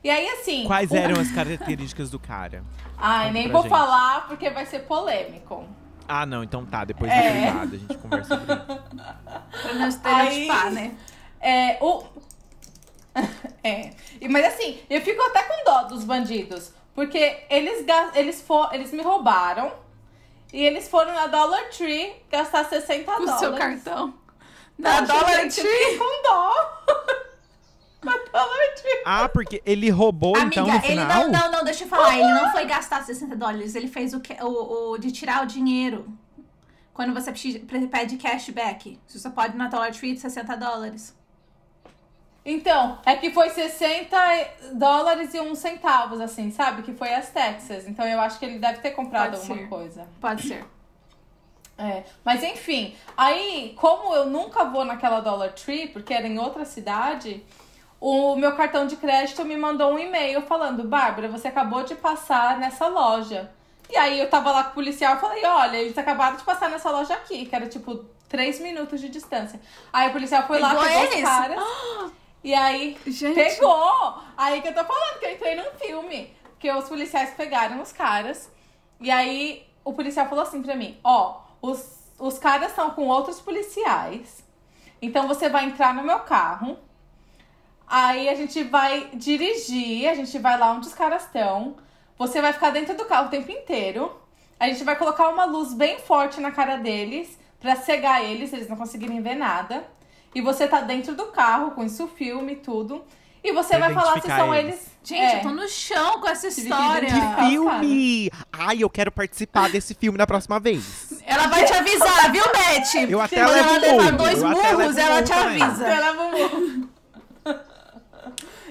[0.03, 0.65] E aí, assim.
[0.65, 2.63] Quais o- eram as características do cara?
[2.97, 3.69] Ai, Conta nem vou gente.
[3.69, 5.65] falar porque vai ser polêmico.
[6.07, 6.83] Ah, não, então tá.
[6.83, 7.15] Depois É.
[7.23, 8.37] da privada a gente conversa.
[9.61, 10.91] Pra não estereotipar, Aí- né?
[11.39, 12.03] É, o.
[13.63, 13.91] é.
[14.19, 16.71] E- Mas assim, eu fico até com dó dos bandidos.
[16.93, 18.69] Porque eles, eles, for...
[18.73, 19.71] eles me roubaram.
[20.51, 23.39] E eles foram na Dollar Tree gastar 60 Com o dólares.
[23.39, 24.13] seu cartão.
[24.77, 26.53] Da Da Dollar gente, eu fiquei com dó.
[28.03, 29.01] Na Dollar Tree.
[29.05, 31.27] Ah, porque ele roubou então no Amiga, ele final?
[31.27, 32.17] não, não, não, deixa eu falar.
[32.17, 35.45] Ele não foi gastar 60 dólares, ele fez o, que- o, o de tirar o
[35.45, 36.07] dinheiro.
[36.93, 37.31] Quando você
[37.89, 38.99] pede cashback.
[39.07, 41.15] Você só pode ir na Dollar Tree de 60 dólares.
[42.43, 44.17] Então, é que foi 60
[44.73, 46.81] dólares e uns centavos, assim, sabe?
[46.81, 47.87] Que foi as taxas.
[47.87, 49.69] Então eu acho que ele deve ter comprado Pode alguma ser.
[49.69, 50.07] coisa.
[50.19, 50.65] Pode ser.
[51.77, 56.63] É, mas enfim, aí, como eu nunca vou naquela Dollar Tree, porque era em outra
[56.65, 57.43] cidade,
[57.99, 62.57] o meu cartão de crédito me mandou um e-mail falando: Bárbara, você acabou de passar
[62.59, 63.51] nessa loja.
[63.89, 66.69] E aí eu tava lá com o policial e falei: olha, eles acabaram de passar
[66.69, 69.59] nessa loja aqui, que era tipo três minutos de distância.
[69.91, 71.15] Aí o policial foi lá, Pegou pegou eles?
[71.15, 71.59] os caras.
[72.43, 73.35] E aí Gente.
[73.35, 74.15] Pegou!
[74.35, 76.35] Aí que eu tô falando que eu entrei num filme.
[76.59, 78.51] Que os policiais pegaram os caras.
[78.99, 83.39] E aí o policial falou assim pra mim: Ó, os, os caras estão com outros
[83.39, 84.43] policiais.
[85.01, 86.77] Então você vai entrar no meu carro.
[87.87, 91.75] Aí a gente vai dirigir, a gente vai lá onde os caras estão.
[92.17, 94.15] Você vai ficar dentro do carro o tempo inteiro.
[94.59, 98.69] A gente vai colocar uma luz bem forte na cara deles pra cegar eles, eles
[98.69, 99.83] não conseguirem ver nada.
[100.33, 103.03] E você tá dentro do carro com isso filme e tudo.
[103.43, 104.73] E você Pra vai falar se são eles.
[104.75, 104.91] eles.
[105.03, 105.37] Gente, É.
[105.39, 107.07] eu tô no chão com essa que história.
[107.07, 107.47] identificar.
[107.49, 108.31] Filme!
[108.53, 111.21] Ai, eu quero participar desse filme na próxima vez.
[111.25, 113.09] Ela vai te avisar, viu, Beth?
[113.09, 115.87] Eu até Quando levo ela levar dois murros, ela te avisa.
[115.87, 116.13] Ela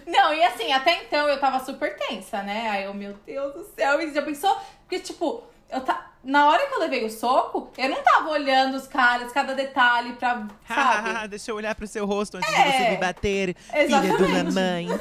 [0.07, 2.69] Não, e assim, até então eu tava super tensa, né?
[2.71, 4.57] Aí eu, meu Deus do céu, e já pensou?
[4.83, 6.10] Porque, tipo, eu ta...
[6.23, 10.13] na hora que eu levei o soco, eu não tava olhando os caras, cada detalhe
[10.15, 11.29] pra, sabe?
[11.29, 12.63] Deixa eu olhar pro seu rosto antes É.
[12.65, 13.55] de você me bater.
[13.57, 14.53] Filha de uma Exatamente.
[14.55, 14.89] mãe.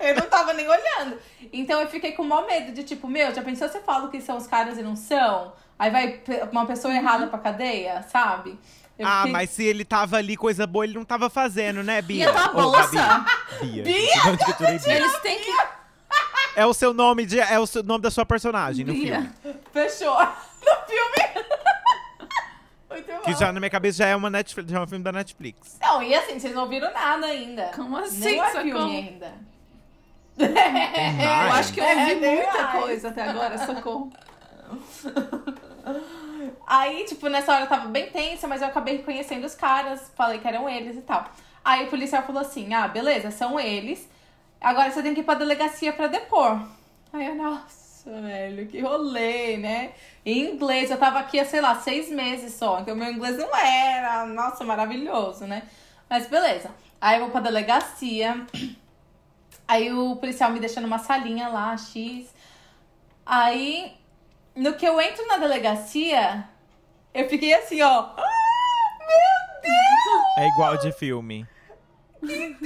[0.00, 1.18] Eu não tava nem olhando.
[1.52, 4.08] Então eu fiquei com o maior medo de, tipo, meu, já pensou se eu falo
[4.08, 5.52] que são os caras e não são?
[5.78, 6.20] Aí vai
[6.52, 8.58] uma pessoa errada pra cadeia, sabe?
[8.98, 12.02] Eu Ah, fiquei- mas se ele tava ali, coisa boa, ele não tava fazendo, né,
[12.02, 12.24] Bia?
[12.24, 13.24] E a tua Ô, bolsa?
[13.60, 13.82] Bia.
[13.82, 14.96] Bia, tirei Bia?
[14.96, 15.50] Eles têm que.
[16.56, 19.30] É o seu nome de, é o seu nome da sua personagem no filme.
[19.72, 20.16] Fechou.
[20.66, 21.46] No filme.
[22.90, 23.20] Muito bom.
[23.20, 25.78] Que já na minha cabeça já é uma Netflix, já é um filme da Netflix.
[25.80, 27.70] Não, e assim, vocês não viram nada ainda.
[27.76, 29.32] Como assim, Nem é filme ainda.
[30.38, 32.82] Eu acho que eu ouvi É, muita mais.
[32.82, 34.12] coisa até agora, socorro.
[36.66, 40.38] Aí, tipo, nessa hora eu tava bem tensa, mas eu acabei reconhecendo os caras, falei
[40.40, 41.26] que eram eles e tal.
[41.64, 44.08] Aí o policial falou assim: ah, beleza, são eles.
[44.66, 46.60] Agora você tem que ir pra delegacia pra depor.
[47.12, 49.92] Aí eu, nossa, velho, que rolê, né?
[50.24, 52.80] Em inglês, eu tava aqui há, sei lá, seis meses só.
[52.80, 55.62] Então meu inglês não era, nossa, maravilhoso, né?
[56.10, 56.68] Mas beleza.
[57.00, 58.44] Aí eu vou pra delegacia.
[59.68, 62.34] Aí o policial me deixa numa salinha lá, X.
[63.24, 63.96] Aí,
[64.52, 66.44] no que eu entro na delegacia,
[67.14, 68.00] eu fiquei assim, ó.
[68.16, 70.38] Ah, meu Deus!
[70.38, 71.46] É igual de filme.
[72.18, 72.56] Que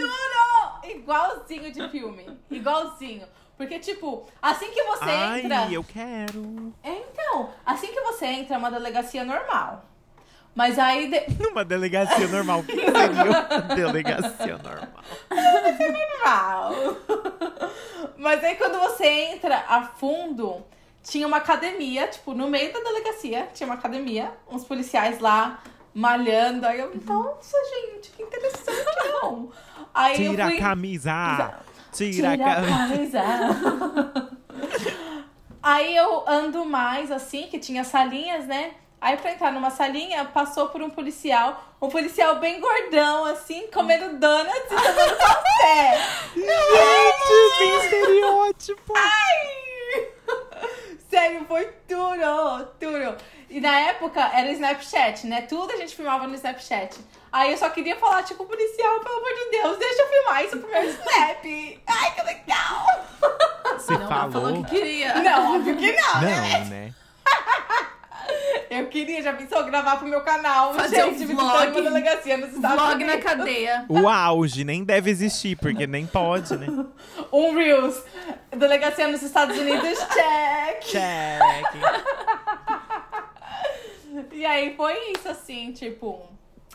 [0.97, 2.27] Igualzinho de filme.
[2.51, 3.27] Igualzinho.
[3.57, 5.69] Porque, tipo, assim que você Ai, entra.
[5.71, 6.73] eu quero.
[6.83, 9.85] É, então, assim que você entra é uma delegacia normal.
[10.55, 11.09] Mas aí.
[11.11, 12.61] de- Numa delegacia normal.
[12.61, 13.43] O que seria uma
[13.75, 15.05] delegacia normal?
[15.79, 16.97] normal.
[18.17, 20.65] Mas aí quando você entra a fundo,
[21.03, 25.63] tinha uma academia, tipo, no meio da delegacia, tinha uma academia, uns policiais lá
[25.95, 26.67] malhando.
[26.67, 28.85] Aí eu, nossa, gente, que interessante,
[29.23, 29.51] não.
[29.95, 30.57] Aí Tira fui...
[30.57, 31.55] a camisa!
[31.93, 33.23] Tira, Tira a camisa!
[35.63, 38.73] Aí eu ando mais assim, que tinha salinhas, né?
[39.01, 44.19] Aí pra entrar numa salinha, passou por um policial, um policial bem gordão, assim, comendo
[44.19, 45.99] donuts e tomando café.
[46.37, 48.93] Gente, tem estereótipo!
[51.09, 53.17] Sério, foi duro, duro.
[53.51, 55.43] E na época era Snapchat, né?
[55.43, 56.97] Tudo a gente filmava no Snapchat.
[57.33, 60.57] Aí eu só queria falar, tipo, policial, pelo amor de Deus, deixa eu filmar isso
[60.59, 61.45] pro meu Snap.
[61.87, 63.07] Ai, que legal!
[63.77, 64.65] Você Não, falou falou?
[64.65, 65.15] que queria.
[65.15, 66.59] Não, óbvio que não, né?
[66.61, 66.95] Não, né?
[68.71, 71.49] Eu queria, já pensou, gravar pro meu canal, Fazer um gente, vlog.
[71.51, 73.85] visitando uma delegacia nos Estados Vlog na cadeia.
[73.89, 76.69] O auge nem deve existir, porque nem pode, né?
[77.33, 78.01] Um Reels.
[78.53, 80.81] Delegacia nos Estados Unidos, check.
[80.83, 82.80] Check!
[84.33, 86.21] E aí foi isso, assim, tipo,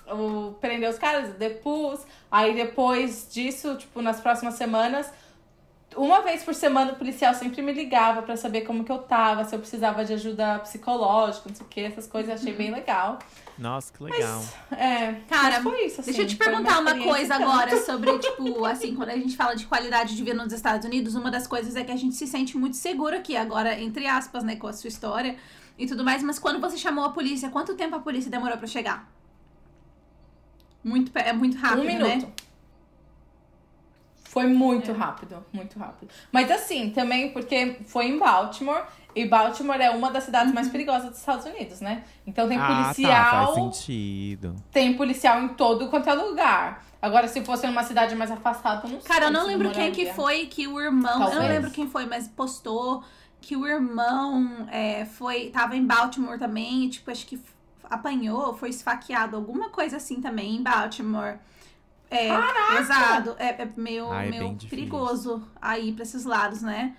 [0.07, 2.05] o, prender os caras, depus.
[2.31, 5.11] Aí depois disso, tipo, nas próximas semanas,
[5.95, 9.45] uma vez por semana o policial sempre me ligava pra saber como que eu tava,
[9.45, 12.71] se eu precisava de ajuda psicológica, não sei o que, essas coisas, eu achei bem
[12.71, 13.19] legal.
[13.57, 14.43] Nossa, que legal.
[14.71, 17.49] É, Cara, mas foi isso, assim, Deixa eu te foi perguntar uma, experiência coisa tanto.
[17.49, 21.15] agora sobre, tipo, assim, quando a gente fala de qualidade de vida nos Estados Unidos,
[21.15, 24.43] uma das coisas é que a gente se sente muito seguro aqui, agora, entre aspas,
[24.43, 25.37] né, com a sua história
[25.77, 28.67] e tudo mais, mas quando você chamou a polícia, quanto tempo a polícia demorou pra
[28.67, 29.09] chegar?
[30.83, 32.25] Muito, é muito rápido, um minuto.
[32.27, 32.31] né?
[34.23, 34.93] Foi muito É.
[34.93, 36.09] rápido, muito rápido.
[36.31, 38.83] Mas assim, também porque foi em Baltimore.
[39.15, 42.03] E Baltimore é uma das cidades mais perigosas dos Estados Unidos, né?
[42.27, 43.45] Então tem ah, tá, policial.
[43.45, 44.55] faz sentido.
[44.73, 46.83] tem policial em todo quanto é lugar.
[47.01, 49.07] Agora, se fosse numa cidade mais afastada, eu não sei.
[49.07, 51.13] Cara, eu não lembro quem que foi que o irmão.
[51.13, 51.49] Eu não Talvez.
[51.49, 53.03] lembro quem foi, mas postou
[53.45, 55.51] que o irmão é, foi.
[55.51, 57.39] Tava em Baltimore também, tipo, acho que
[57.83, 61.37] apanhou, foi esfaqueado, alguma coisa assim também em Baltimore.
[62.09, 62.29] É,
[62.75, 63.35] pesado.
[63.37, 66.95] É, é meio, Ah, é meio perigoso aí pra esses lados, né?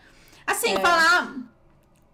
[0.46, 0.78] Assim, É.
[0.80, 1.34] falar.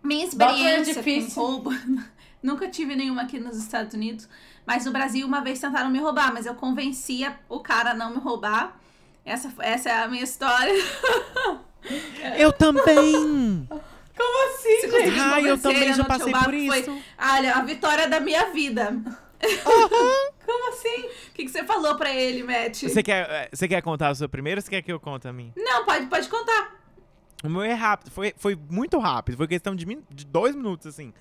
[0.02, 1.70] Minha Baltimore é experiência com roubo.
[2.42, 4.26] Nunca tive nenhuma aqui nos Estados Unidos.
[4.66, 8.12] Mas no Brasil, uma vez tentaram me roubar, mas eu convencia o cara a não
[8.12, 8.80] me roubar.
[9.26, 10.72] Essa, essa é a minha história.
[12.38, 13.68] Eu também!
[14.16, 15.18] Como assim, Se gente?
[15.18, 17.02] Ai, eu também já passei por foi, isso.
[17.18, 18.94] Olha, a vitória da minha vida.
[20.44, 21.06] Como assim?
[21.28, 22.82] O que, que você falou pra ele, Matt?
[22.82, 25.26] Você quer, eh, você quer contar a sua primeira ou você quer que eu conte
[25.26, 25.52] a minha?
[25.56, 26.76] Não, pode, pode contar.
[27.42, 31.12] O meu é rápido, foi, foi muito rápido, foi questão de, de dois minutos, assim.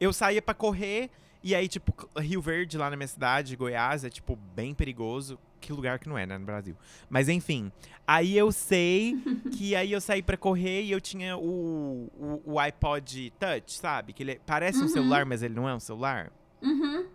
[0.00, 1.10] Eu saía pra correr,
[1.42, 5.38] e aí, tipo, Rio Verde, lá na minha cidade, Goiás, é, tipo, bem perigoso.
[5.60, 6.76] Que lugar que não é, né, no Brasil.
[7.08, 7.72] Mas, enfim.
[8.06, 9.16] Aí eu sei
[9.56, 14.12] que aí eu saí pra correr e eu tinha o, o, o iPod Touch, sabe?
[14.12, 14.88] Que ele parece um Uhum.
[14.88, 16.30] celular, mas ele não é um celular.
[16.62, 17.06] Uhum.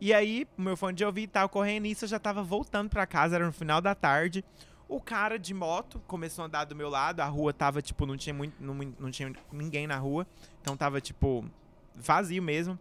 [0.00, 3.06] E aí, meu fone de ouvido tava correndo, e isso eu já tava voltando pra
[3.06, 4.44] casa, era no final da tarde.
[4.86, 8.16] O cara de moto começou a andar do meu lado, a rua tava, tipo, não
[8.16, 8.54] tinha muito.
[8.62, 10.26] Não, não tinha ninguém na rua.
[10.60, 11.44] Então tava, tipo,
[11.94, 12.78] vazio mesmo.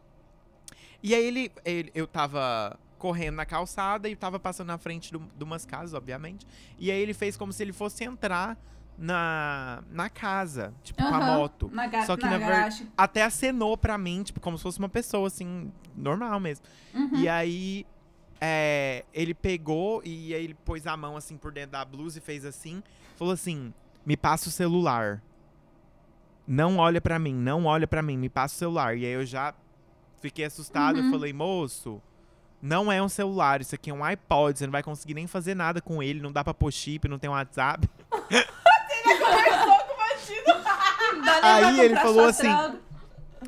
[1.04, 5.20] E aí ele, ele- eu tava correndo na calçada e tava passando na frente do-
[5.38, 6.48] de umas casas, obviamente.
[6.80, 8.58] E aí ele fez como se ele fosse entrar
[8.98, 11.70] na, na casa, tipo, com a moto.
[11.74, 12.46] Na, ga Só que na, na.
[12.98, 16.66] Até acenou pra mim, tipo, como se fosse uma pessoa, assim, normal mesmo.
[16.94, 17.16] Uhum.
[17.18, 17.86] E aí,
[18.40, 22.22] é, ele pegou e aí ele pôs a mão assim por dentro da blusa e
[22.22, 22.82] fez assim.
[23.18, 23.74] Falou assim:
[24.06, 25.22] me passa o celular.
[26.48, 28.98] Não olha pra mim, não olha pra mim, me passa o celular.
[28.98, 29.54] E aí eu já
[30.24, 30.98] fiquei assustado.
[30.98, 31.12] Eu Uhum.
[31.12, 32.02] falei, moço.
[32.62, 35.54] Não é um celular, isso aqui é um iPod, você não vai conseguir nem fazer
[35.54, 37.90] nada com ele, não dá pra pôr chip, não tem um WhatsApp.
[38.10, 41.44] Conversou com o bandido.
[41.44, 42.48] Aí ele falou assim.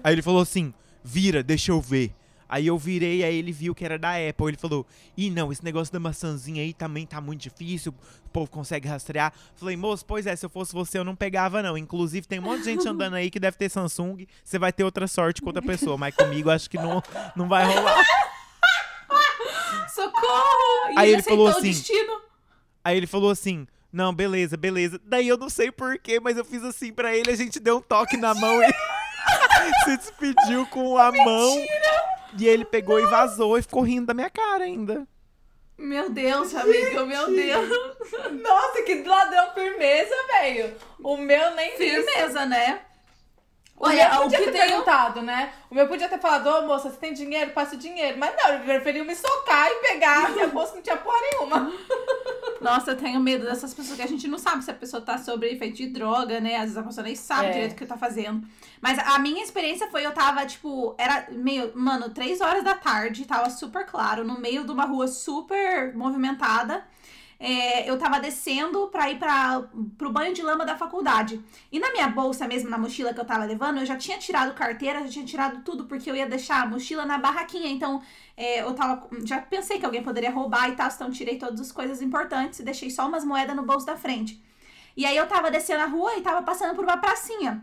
[0.04, 2.14] Aí ele falou assim: vira, deixa eu ver.
[2.48, 4.48] Aí eu virei, aí ele viu que era da Apple.
[4.48, 4.86] Ele falou:
[5.18, 7.94] Ih, não, esse negócio da maçãzinha aí também tá muito difícil.
[8.26, 9.34] O povo consegue rastrear.
[9.56, 11.78] Falei, moço, pois é, se eu fosse você, eu não pegava, não.
[11.78, 14.28] Inclusive, tem um monte de gente andando aí que deve ter Samsung.
[14.44, 15.98] Você vai ter outra sorte com outra pessoa.
[15.98, 17.02] Mas comigo acho que não,
[17.36, 18.04] não vai rolar.
[19.94, 20.92] Socorro!
[20.92, 22.22] E Aí ele falou o assim, destino.
[22.84, 25.00] Aí ele falou assim: Não, beleza, beleza.
[25.06, 27.82] Daí eu não sei porquê, mas eu fiz assim pra ele, a gente deu um
[27.82, 28.68] toque na mão e
[29.86, 31.66] se despediu com a mão.
[32.38, 35.08] E ele pegou e vazou e ficou rindo da minha cara ainda.
[35.78, 37.70] Meu Deus, amigo, meu Deus.
[38.42, 40.76] Nossa, que ladrão firmeza, velho.
[41.04, 41.76] O meu nem.
[41.76, 42.82] Firmeza, né?
[43.78, 45.52] Olha, o o que perguntado, né?
[45.70, 47.52] O meu podia ter falado, ô moça, você tem dinheiro?
[47.52, 48.18] Passa o dinheiro.
[48.18, 50.32] Mas não, ele preferiu me socar e pegar.
[50.32, 51.74] Minha bolsa não tinha porra nenhuma.
[52.62, 55.18] Nossa, eu tenho medo dessas pessoas que a gente não sabe se a pessoa tá
[55.18, 56.56] sobre efeito de droga, né?
[56.56, 57.52] Às vezes a pessoa nem sabe É.
[57.52, 58.48] direito o que tá fazendo.
[58.82, 63.26] Mas a minha experiência foi, eu tava, tipo, era meio, mano, três horas da tarde,
[63.26, 66.84] tava super claro, no meio de uma rua super movimentada.
[67.40, 69.68] É, eu tava descendo pra ir pra,
[69.98, 71.44] pro banho de lama da faculdade.
[71.72, 74.54] E na minha bolsa mesmo, na mochila que eu tava levando, eu já tinha tirado
[74.54, 77.70] carteira, já tinha tirado tudo, porque eu ia deixar a mochila na barraquinha.
[77.70, 78.02] Então,
[78.38, 79.08] é, eu tava.
[79.26, 82.64] Já pensei que alguém poderia roubar e tal, então tirei todas as coisas importantes e
[82.64, 84.42] deixei só umas moedas no bolso da frente.
[84.96, 87.62] E aí eu tava descendo a rua e tava passando por uma pracinha.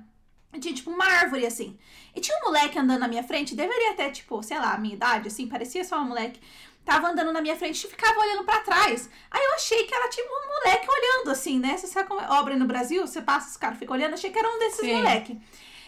[0.60, 1.78] Tinha, tipo, uma árvore, assim.
[2.14, 4.94] E tinha um moleque andando na minha frente, deveria ter, tipo, sei lá, a minha
[4.94, 6.38] idade, assim, parecia só um moleque.
[6.84, 9.08] Tava andando na minha frente e ficava olhando pra trás.
[9.30, 11.76] Aí eu achei que era, tipo, um moleque olhando, assim, né?
[11.76, 13.06] Você sabe como é obra no Brasil?
[13.06, 14.14] Você passa, os caras ficam olhando.
[14.14, 14.96] Achei que era um desses Sim.
[14.96, 15.40] moleque.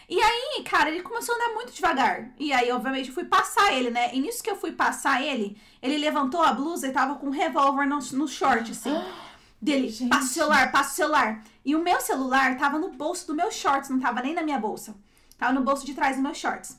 [0.07, 2.29] E aí, cara, ele começou a andar muito devagar.
[2.37, 4.11] E aí, obviamente, eu fui passar ele, né?
[4.13, 7.31] E nisso que eu fui passar ele, ele levantou a blusa e tava com um
[7.31, 8.93] revólver no, no short, assim.
[9.61, 10.09] Dele, Gente.
[10.09, 11.43] passa o celular, passa o celular.
[11.63, 14.59] E o meu celular tava no bolso do meu shorts, não tava nem na minha
[14.59, 14.95] bolsa.
[15.37, 16.77] Tava no bolso de trás dos meus shorts.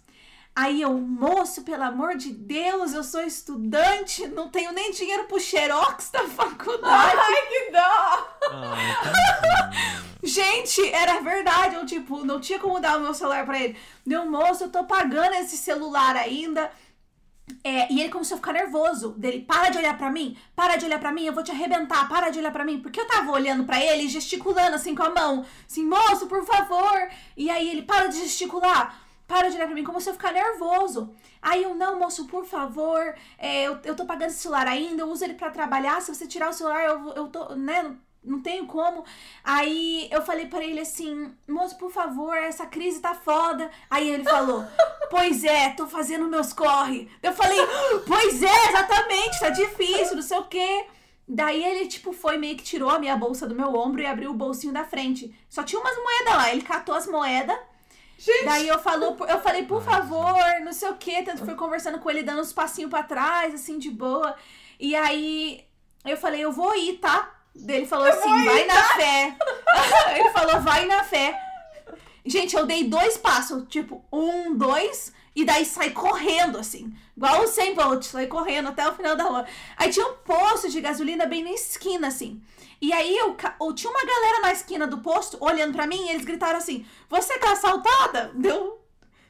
[0.57, 5.39] Aí eu, moço, pelo amor de Deus, eu sou estudante, não tenho nem dinheiro pro
[5.39, 7.15] xerox da faculdade.
[7.15, 8.29] Ai, que dó!
[8.53, 10.17] Ai, tadinho.
[10.23, 11.75] Gente, era verdade.
[11.75, 13.77] Eu, tipo, não tinha como dar o meu celular pra ele.
[14.05, 16.71] Deu, moço, eu tô pagando esse celular ainda.
[17.63, 19.11] É, e ele começou a ficar nervoso.
[19.11, 22.09] Dele, para de olhar pra mim, para de olhar pra mim, eu vou te arrebentar,
[22.09, 22.81] para de olhar pra mim.
[22.81, 25.45] Porque eu tava olhando pra ele, e gesticulando assim com a mão.
[25.69, 27.09] Assim, moço, por favor.
[27.37, 29.06] E aí ele, para de gesticular.
[29.27, 31.15] Para de olhar pra mim, começou a ficar nervoso.
[31.43, 35.09] Aí eu, não, moço, por favor, é, eu, eu tô pagando esse celular ainda, eu
[35.09, 36.01] uso ele pra trabalhar.
[36.01, 39.05] Se você tirar o celular, eu, eu tô, né, não- tenho como.
[39.43, 43.69] Aí eu falei pra ele assim, moço, por favor, essa crise tá foda.
[43.91, 44.65] Aí ele falou,
[45.11, 47.09] pois é, tô fazendo meus corre.
[47.23, 47.59] Eu falei,
[48.07, 50.87] pois é, exatamente, tá difícil, não sei o quê.
[51.29, 54.31] Daí ele, tipo, foi meio que tirou a minha bolsa do meu ombro e abriu
[54.31, 55.35] o bolsinho da frente.
[55.49, 56.53] Só tinha umas moedas lá.
[56.53, 57.57] Ele catou as moedas.
[58.19, 61.23] Gente, Daí eu, falou, eu falei, por favor, não sei o quê.
[61.23, 64.35] Tanto fui conversando com ele, dando uns passinhos pra trás, assim, de boa.
[64.81, 65.65] E aí
[66.05, 67.35] eu falei, eu vou ir, tá?
[67.55, 69.37] Daí ele falou assim, vai na fé.
[70.19, 71.39] ele falou, vai na fé.
[72.25, 76.93] Gente, eu dei dois passos, tipo, um, dois, e daí saí correndo, assim.
[77.17, 79.47] Igual o 100 volts, saí correndo até o final da rua.
[79.77, 82.43] Aí tinha um posto de gasolina bem na esquina, assim.
[82.81, 86.11] E aí eu, eu tinha uma galera na esquina do posto olhando pra mim e
[86.11, 88.33] eles gritaram assim: Você tá assaltada?
[88.35, 88.85] Deu.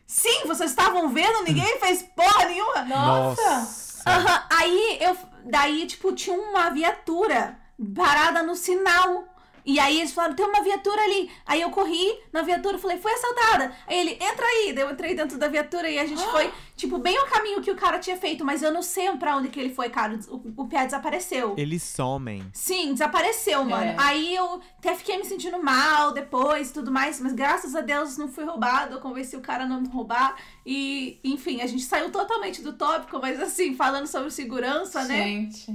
[0.05, 2.82] Sim, vocês estavam vendo, ninguém fez porra nenhuma.
[2.82, 4.03] Nossa!
[4.07, 5.16] Aham, Aí eu.
[5.45, 7.57] Daí, tipo, tinha uma viatura
[7.95, 9.24] parada no sinal.
[9.67, 11.29] E aí eles falaram, tem uma viatura ali.
[11.45, 13.73] Aí eu corri na viatura e falei, foi assaltada.
[13.89, 14.73] Aí ele, entra aí.
[14.73, 17.71] Daí eu entrei dentro da viatura e a gente foi, tipo, bem o caminho que
[17.73, 18.45] o cara tinha feito.
[18.45, 20.17] Mas eu não sei pra onde que ele foi, cara.
[20.29, 21.55] O, o Pia desapareceu.
[21.59, 22.47] Eles somem.
[22.53, 23.85] Sim, desapareceu, mano.
[23.85, 23.97] É.
[23.99, 28.17] Aí eu até fiquei me sentindo mal depois e tudo mais, mas graças a Deus
[28.17, 28.95] não fui roubado.
[28.95, 30.37] Eu convenci o cara a não me roubar.
[30.64, 35.25] E, enfim, a gente saiu totalmente do tópico, mas assim, falando sobre segurança, né?
[35.25, 35.75] Gente.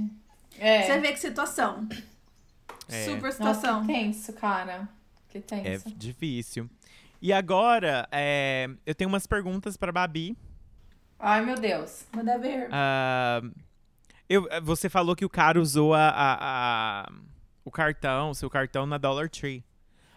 [0.58, 0.86] É.
[0.86, 1.86] Você vê que situação.
[2.92, 3.04] É.
[3.04, 3.80] Super Nossa, situação.
[3.86, 4.88] que tenso, cara.
[5.28, 5.90] Que É tenso.
[5.96, 6.68] difícil.
[7.20, 10.36] E agora, é, eu tenho umas perguntas pra Babi.
[11.18, 12.04] Ai, meu Deus.
[12.14, 12.68] Manda ver.
[12.72, 13.40] Ah,
[14.28, 16.38] eu, você falou que o cara usou a, a-
[17.06, 17.12] a-
[17.64, 19.62] o cartão, seu cartão na Dollar Tree.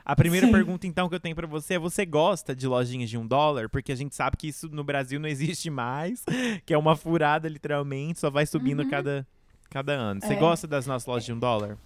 [0.03, 0.51] A primeira Sim.
[0.51, 3.69] pergunta, então, que eu tenho pra você é: você gosta de lojinhas de um dólar?
[3.69, 6.23] Porque a gente sabe que isso no Brasil não existe mais,
[6.65, 9.27] que é uma furada, literalmente, só vai subindo cada,
[9.69, 10.21] cada ano.
[10.21, 10.35] Você É.
[10.39, 11.77] gosta das nossas lojas de um dólar?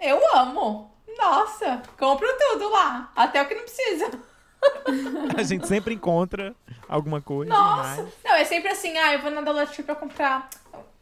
[0.00, 0.90] Eu amo.
[1.18, 3.10] Nossa, compro tudo lá.
[3.16, 4.10] Até o que não precisa.
[5.36, 6.54] A gente sempre encontra
[6.88, 7.50] alguma coisa.
[7.52, 8.02] Nossa.
[8.02, 10.48] mas- Não, é sempre assim, ah, eu vou na Dollar Tree pra comprar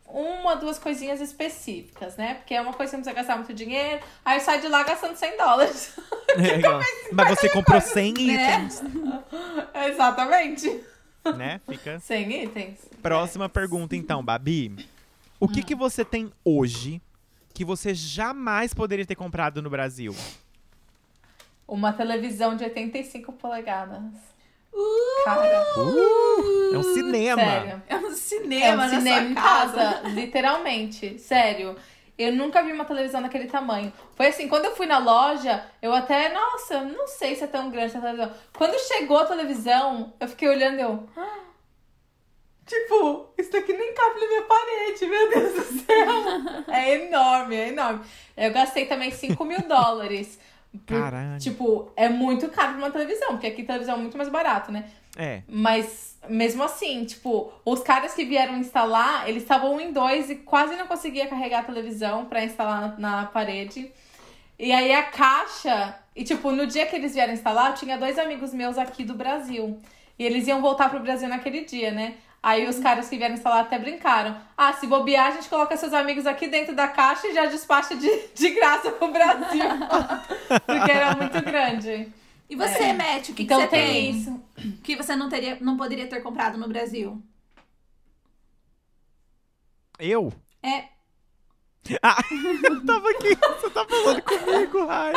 [0.06, 2.34] uma, duas coisinhas específicas, né?
[2.34, 4.00] Porque é uma coisa que não precisa gastar muito dinheiro.
[4.24, 5.96] Aí eu saio de lá gastando 100 dólares.
[6.36, 6.80] É, igual.
[7.12, 8.20] Mas você comprou 100 né?
[8.20, 8.82] itens,
[9.86, 10.84] Exatamente.
[11.36, 11.60] né?
[11.68, 11.98] Fica.
[11.98, 12.78] 100 itens.
[13.02, 14.88] Próxima pergunta, então, Babi.
[15.40, 17.02] O que, que você tem hoje
[17.54, 20.14] que você jamais poderia ter comprado no Brasil?
[21.66, 24.02] Uma televisão de 85 polegadas.
[25.24, 27.42] Cara, Uh, é um cinema.
[27.42, 27.82] sério.
[27.88, 29.72] É um É cinema um na cinema sua em casa.
[29.76, 31.18] casa, literalmente.
[31.18, 31.76] Sério.
[32.18, 33.92] Eu nunca vi uma televisão daquele tamanho.
[34.14, 37.70] Foi assim, quando eu fui na loja, eu até, nossa, não sei se é tão
[37.70, 38.32] grande essa televisão.
[38.52, 41.08] Quando chegou a televisão, eu fiquei olhando e eu.
[41.16, 41.38] "Ah,
[42.66, 46.64] Tipo, isso daqui nem cabe na minha parede, meu Deus do céu.
[46.74, 48.00] É enorme, é enorme.
[48.36, 50.38] Eu gastei também 5 mil dólares.
[50.86, 51.38] Por- Caralho.
[51.38, 54.86] Tipo, é muito caro pra uma televisão, porque aqui televisão é muito mais barato, né?
[55.16, 55.42] É.
[55.48, 60.74] Mas mesmo assim, tipo, os caras que vieram instalar, eles estavam em dois e quase
[60.74, 63.92] não conseguia carregar a televisão pra instalar na, na parede.
[64.58, 68.18] E aí a caixa, e tipo, no dia que eles vieram instalar, eu tinha dois
[68.18, 69.80] amigos meus aqui do Brasil.
[70.18, 72.14] E eles iam voltar pro Brasil naquele dia, né?
[72.46, 74.38] Aí os caras que vieram instalar até brincaram.
[74.54, 77.96] Ah, se bobear, a gente coloca seus amigos aqui dentro da caixa e já despacha
[77.96, 79.64] de, de graça pro Brasil.
[80.66, 82.12] Porque era muito grande.
[82.50, 84.42] E você, Matt, o que, então que você tem isso.
[84.82, 87.22] que você não, teria, não poderia ter comprado no Brasil?
[89.98, 90.30] Eu?
[90.62, 90.84] É.
[92.02, 92.22] Ah,
[92.62, 93.34] eu tava aqui.
[93.36, 95.12] Você tá falando comigo, Rai.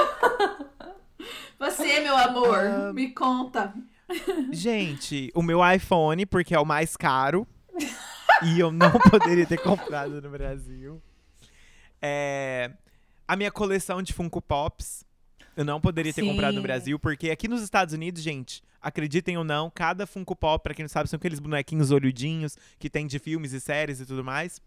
[1.59, 2.93] Você, meu amor, Ah.
[2.93, 3.73] me conta.
[4.51, 7.47] Gente, o meu iPhone, porque é o mais caro.
[8.43, 11.01] e eu não poderia ter comprado no Brasil.
[12.01, 12.71] É,
[13.27, 15.05] a minha coleção de Funko Pops.
[15.55, 16.29] Eu não poderia ter Sim.
[16.29, 20.61] comprado no Brasil, porque aqui nos Estados Unidos, gente, acreditem ou não, cada Funko Pop,
[20.61, 24.05] pra quem não sabe, são aqueles bonequinhos olhudinhos que tem de filmes e séries e
[24.05, 24.61] tudo mais.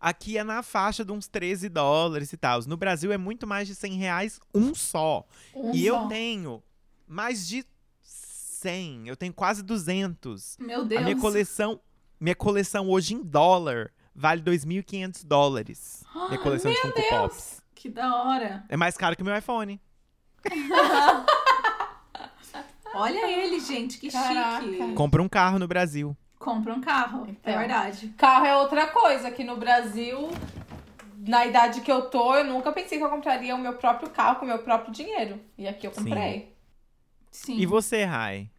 [0.00, 2.60] Aqui é na faixa de uns 13 dólares e tal.
[2.66, 5.26] No Brasil é muito mais de 100 reais um só.
[5.54, 6.02] Um e só.
[6.02, 6.62] eu tenho
[7.06, 7.64] mais de
[8.58, 10.56] 100, eu tenho quase 200.
[10.58, 11.00] Meu Deus.
[11.00, 11.80] A minha coleção,
[12.18, 16.04] minha coleção hoje em dólar vale 2.500 dólares.
[16.28, 17.62] Minha coleção de Funko Pops.
[17.74, 18.64] Que da hora.
[18.68, 19.80] É mais caro que o meu iPhone.
[22.94, 24.64] Olha ele, gente, que Caraca.
[24.64, 24.94] chique.
[24.94, 26.16] Compra um carro no Brasil.
[26.38, 27.26] Compra um carro.
[27.28, 27.54] Então.
[27.54, 28.08] É verdade.
[28.16, 29.28] Carro é outra coisa.
[29.28, 30.28] Aqui no Brasil,
[31.16, 34.36] na idade que eu tô, eu nunca pensei que eu compraria o meu próprio carro
[34.36, 35.38] com o meu próprio dinheiro.
[35.56, 36.40] E aqui eu comprei.
[36.40, 36.57] Sim.
[37.48, 38.50] E você, Rai?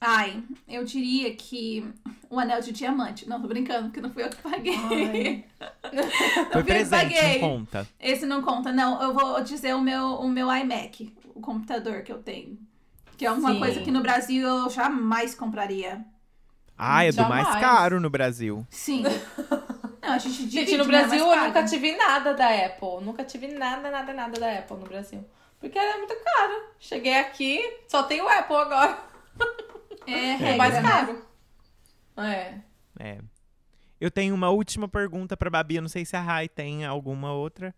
[0.00, 1.86] Ai, eu diria que
[2.30, 3.28] um anel de diamante.
[3.28, 4.74] Não, tô brincando, porque não fui eu que paguei.
[4.74, 5.44] Ai.
[6.50, 7.40] Foi Eu presente, paguei.
[7.40, 7.88] não conta.
[8.00, 9.02] Esse não conta, não.
[9.02, 12.58] Eu vou dizer o meu, o meu iMac, o computador que eu tenho.
[13.18, 13.58] Que é uma Sim.
[13.58, 16.02] coisa que no Brasil eu jamais compraria.
[16.78, 18.66] Ah, é do mais caro no Brasil.
[18.70, 19.02] Sim.
[20.00, 23.04] Não, a gente divide, Gente, no né, Brasil eu nunca tive nada da Apple.
[23.04, 25.22] Nunca tive nada, nada, nada da Apple no Brasil.
[25.60, 26.64] Porque era muito caro.
[26.78, 28.98] Cheguei aqui, só tem o Apple agora.
[30.06, 30.82] É, É mais né?
[30.82, 31.24] caro.
[32.16, 32.58] É.
[32.98, 33.18] É.
[34.00, 35.76] Eu tenho uma última pergunta pra Babi.
[35.76, 37.74] Eu não sei se a Rai tem alguma outra.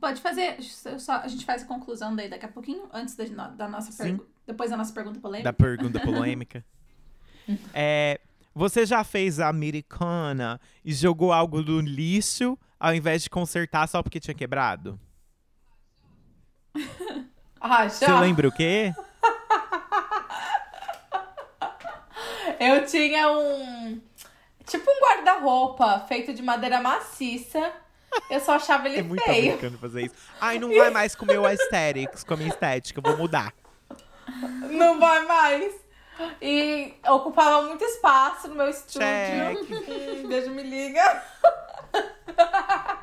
[0.00, 0.56] Pode fazer.
[0.98, 4.02] Só- a gente faz a conclusão daí daqui a pouquinho, antes da, da nossa Sim.
[4.02, 4.30] pergunta.
[4.46, 5.44] Depois da nossa pergunta polêmica.
[5.44, 6.64] Da pergunta polêmica.
[7.74, 8.18] é,
[8.54, 14.02] você já fez a americana e jogou algo no lixo ao invés de consertar só
[14.02, 14.98] porque tinha quebrado?
[17.60, 18.20] Ah, Você já.
[18.20, 18.92] lembra o quê?
[22.58, 24.00] Eu tinha um.
[24.66, 27.72] Tipo um guarda-roupa feito de madeira maciça.
[28.28, 29.38] Eu só achava ele É muito feio.
[29.52, 30.14] americano fazer isso.
[30.40, 32.98] Ai, não vai mais com o meu aesthetics, com a minha estética.
[32.98, 33.52] Eu vou mudar.
[34.70, 35.74] Não vai mais.
[36.40, 39.00] E ocupava muito espaço no meu estúdio.
[39.00, 39.58] Check.
[39.88, 41.22] Hum, beijo, me liga.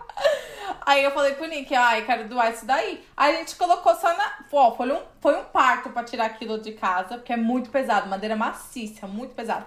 [0.85, 3.05] Aí eu falei pro Nick, ai, quero doar isso daí.
[3.15, 4.29] Aí a gente colocou só na.
[4.49, 8.07] Pô, foi um, foi um parto pra tirar aquilo de casa, porque é muito pesado,
[8.09, 9.65] madeira maciça, muito pesado.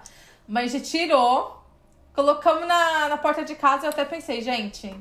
[0.49, 1.63] Mas a gente tirou,
[2.15, 4.95] colocamos na, na porta de casa e eu até pensei, gente,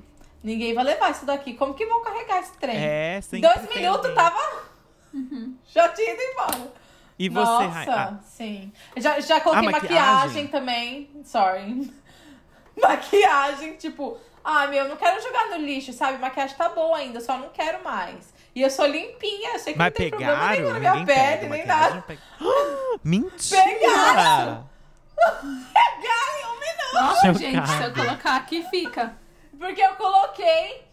[0.43, 1.53] ninguém vai levar isso daqui.
[1.53, 2.75] Como que vão carregar esse trem?
[2.77, 4.63] É, sempre Dois minutos tava.
[5.67, 6.71] Já tinha ido embora.
[7.17, 7.85] E você, Nossa, Rai?
[7.89, 8.71] Ah, sim.
[8.95, 10.13] Já, já coloquei Ah, maquiagem.
[10.13, 10.47] maquiagem?
[10.47, 11.09] também.
[11.25, 11.93] Sorry.
[12.81, 16.17] Maquiagem, tipo, ah, meu, não quero jogar no lixo, sabe?
[16.17, 18.33] Maquiagem tá boa ainda, só não quero mais.
[18.55, 20.55] E eu sou limpinha, eu sei que mas não tem problema pegaram?
[20.55, 21.95] nenhum na minha Ninguém pele, nem nada.
[21.95, 22.21] não pega.
[23.03, 23.63] Mentira!
[23.63, 24.69] Pegaram!
[25.15, 26.93] Pegaram em um minuto.
[26.93, 27.39] Nossa, Chocada.
[27.39, 29.17] gente, se eu colocar aqui, fica.
[29.57, 30.87] Porque eu coloquei.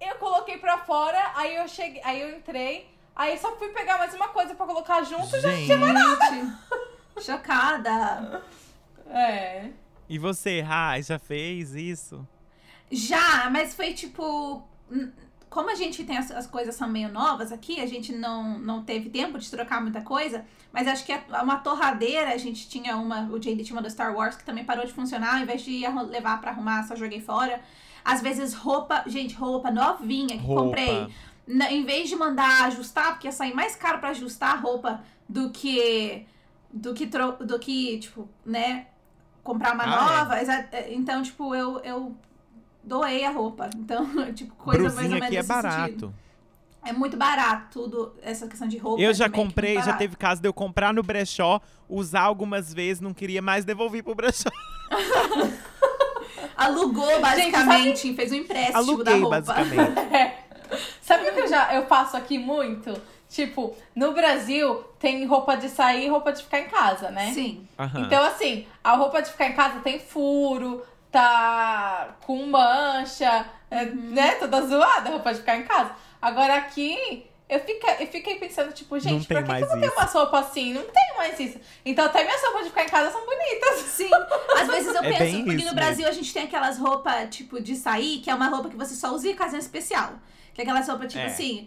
[0.00, 4.14] Eu coloquei pra fora, aí eu cheguei, aí eu entrei, aí só fui pegar mais
[4.14, 8.42] uma coisa pra colocar junto e já Gente, Gente, chocada.
[9.10, 9.66] É.
[10.10, 12.26] e você, Rai, já fez isso?
[12.90, 14.62] Já, mas foi tipo.
[15.48, 18.82] Como a gente tem as, as coisas são meio novas aqui, a gente não, não
[18.84, 20.44] teve tempo de trocar muita coisa.
[20.72, 23.22] Mas acho que a- uma torradeira, a gente tinha uma.
[23.32, 25.36] O JD tinha uma do Star Wars que também parou de funcionar.
[25.36, 27.60] Ao invés de levar pra arrumar, só joguei fora.
[28.04, 30.62] Às vezes roupa, gente, roupa novinha que Roupa.
[30.64, 31.08] comprei.
[31.46, 35.02] Na- em vez de mandar ajustar, porque ia sair mais caro pra ajustar a roupa
[35.28, 36.26] do que.
[36.72, 38.86] Do que, do que tipo, né?
[39.52, 40.18] Comprar uma Ah, é.
[40.18, 40.40] nova.
[40.40, 42.14] Exa- Então, tipo, eu, eu
[42.84, 43.68] doei a roupa.
[43.76, 45.84] Então, tipo, coisa mais ou menos aqui é nesse barato.
[45.86, 46.14] sentido.
[46.82, 49.02] É muito barato tudo, essa questão de roupa.
[49.02, 49.98] Eu já também, é comprei, já barato.
[49.98, 54.14] teve caso de eu comprar no brechó, usar algumas vezes, não queria mais devolver pro
[54.14, 54.48] brechó.
[56.56, 58.78] Alugou, basicamente, fez um empréstimo da
[59.12, 59.40] Aluguei, roupa.
[59.40, 60.36] basicamente.
[61.02, 62.92] Sabe o que eu já eu faço aqui muito?
[63.30, 67.30] Tipo, no Brasil tem roupa de sair e roupa de ficar em casa, né?
[67.32, 67.66] Sim.
[67.78, 68.00] Aham.
[68.02, 74.10] Então, assim, a roupa de ficar em casa tem furo, tá com mancha, é, Uhum.
[74.10, 74.32] né?
[74.34, 75.92] Toda zoada a roupa de ficar em casa.
[76.20, 79.76] Agora aqui, eu, fica, eu fiquei pensando, tipo, gente, tem por que, mais que eu
[79.76, 80.00] não tenho isso.
[80.00, 80.72] uma roupa assim?
[80.74, 81.58] Não tem mais isso.
[81.84, 83.78] Então, até minhas roupas de ficar em casa são bonitas.
[83.90, 84.10] Sim,
[84.60, 87.28] às vezes eu É penso, bem porque isso no Brasil a gente tem aquelas roupas,
[87.30, 90.14] tipo, de sair, que é uma roupa que você só usa em ocasião especial.
[90.60, 91.26] É aquelas roupas, tipo É.
[91.26, 91.66] assim,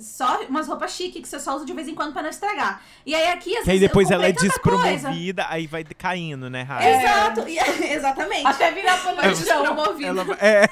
[0.00, 2.82] só umas roupas chique que você só usa de vez em quando pra não estragar.
[3.04, 4.78] E aí aqui, às Que aí depois ela é tanta coisa.
[4.88, 6.88] despromovida, aí vai caindo, né, Rafa?
[6.88, 7.58] Exato, e-
[7.92, 8.46] exatamente.
[8.46, 9.62] Até virar pro Vai no chão.
[9.62, 10.08] despromovida.
[10.08, 10.68] Ela, vai- é,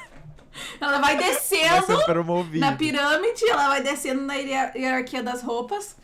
[0.79, 2.65] Ela vai vai descendo promovida.
[2.65, 5.95] na pirâmide, ela vai descendo na hierar- hierarquia das roupas.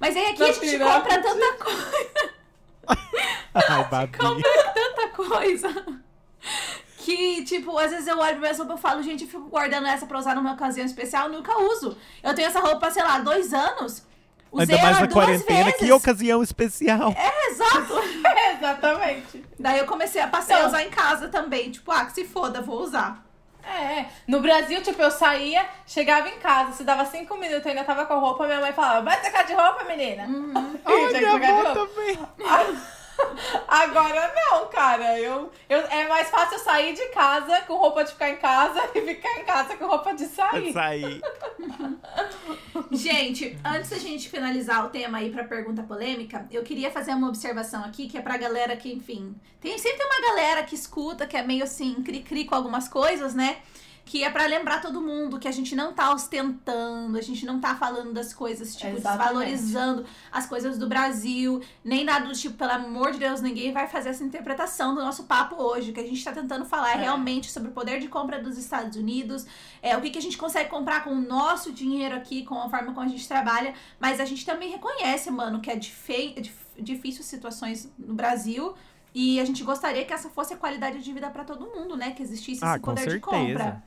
[0.00, 0.84] Mas aí aqui Na a gente pirâmide.
[1.00, 2.34] compra tanta coisa.
[3.54, 4.18] Ai, Babi.
[4.18, 5.86] compra tanta coisa.
[7.04, 9.86] Que, tipo, às vezes eu olho pra minha roupa e falo, gente, eu fico guardando
[9.86, 11.98] essa pra usar numa ocasião especial, nunca uso.
[12.22, 14.02] Eu tenho essa roupa, sei lá, dois anos.
[14.50, 15.78] Usei Ainda mais ela na duas quarentena, vezes.
[15.80, 17.12] que ocasião especial.
[17.16, 17.92] É, exato.
[18.56, 19.44] Exatamente.
[19.58, 21.70] Daí eu comecei a passar a Então- usar em casa também.
[21.70, 23.22] Tipo, ah, que se foda, vou usar.
[23.66, 27.82] É, no Brasil, tipo, eu saía, chegava em casa, se dava cinco minutos, eu ainda
[27.84, 30.24] tava com a roupa, minha mãe falava, vai trocar de roupa, menina?
[30.24, 30.52] Uhum.
[30.84, 31.86] Ai, minha avó roupa.
[31.86, 32.18] também.
[33.68, 35.18] Agora não, cara.
[35.18, 39.00] Eu, eu, é mais fácil sair de casa com roupa de ficar em casa e
[39.00, 40.72] ficar em casa com roupa de sair.
[40.72, 41.20] Sair.
[42.90, 47.28] Gente, antes da gente finalizar o tema aí pra pergunta polêmica, eu queria fazer uma
[47.28, 51.36] observação aqui, que é pra galera que, enfim, tem sempre uma galera que escuta, que
[51.36, 53.58] é meio assim, cri-cri com algumas coisas, né?
[54.06, 57.58] Que é pra lembrar todo mundo que a gente não tá ostentando, a gente não
[57.58, 59.24] tá falando das coisas, tipo, Exatamente.
[59.54, 63.88] desvalorizando as coisas do Brasil, nem nada do tipo, pelo amor de Deus, ninguém vai
[63.88, 65.90] fazer essa interpretação do nosso papo hoje.
[65.90, 67.00] O que a gente tá tentando falar é É.
[67.02, 69.46] realmente sobre o poder de compra dos Estados Unidos,
[69.80, 72.68] é, o que, que a gente consegue comprar com o nosso dinheiro aqui, com a
[72.68, 76.44] forma como a gente trabalha, mas a gente também reconhece, mano, que é dif-
[76.78, 78.74] difícil situações no Brasil.
[79.14, 82.10] E a gente gostaria que essa fosse a qualidade de vida pra todo mundo, né?
[82.10, 83.82] Que existisse Ah, esse com poder de compra.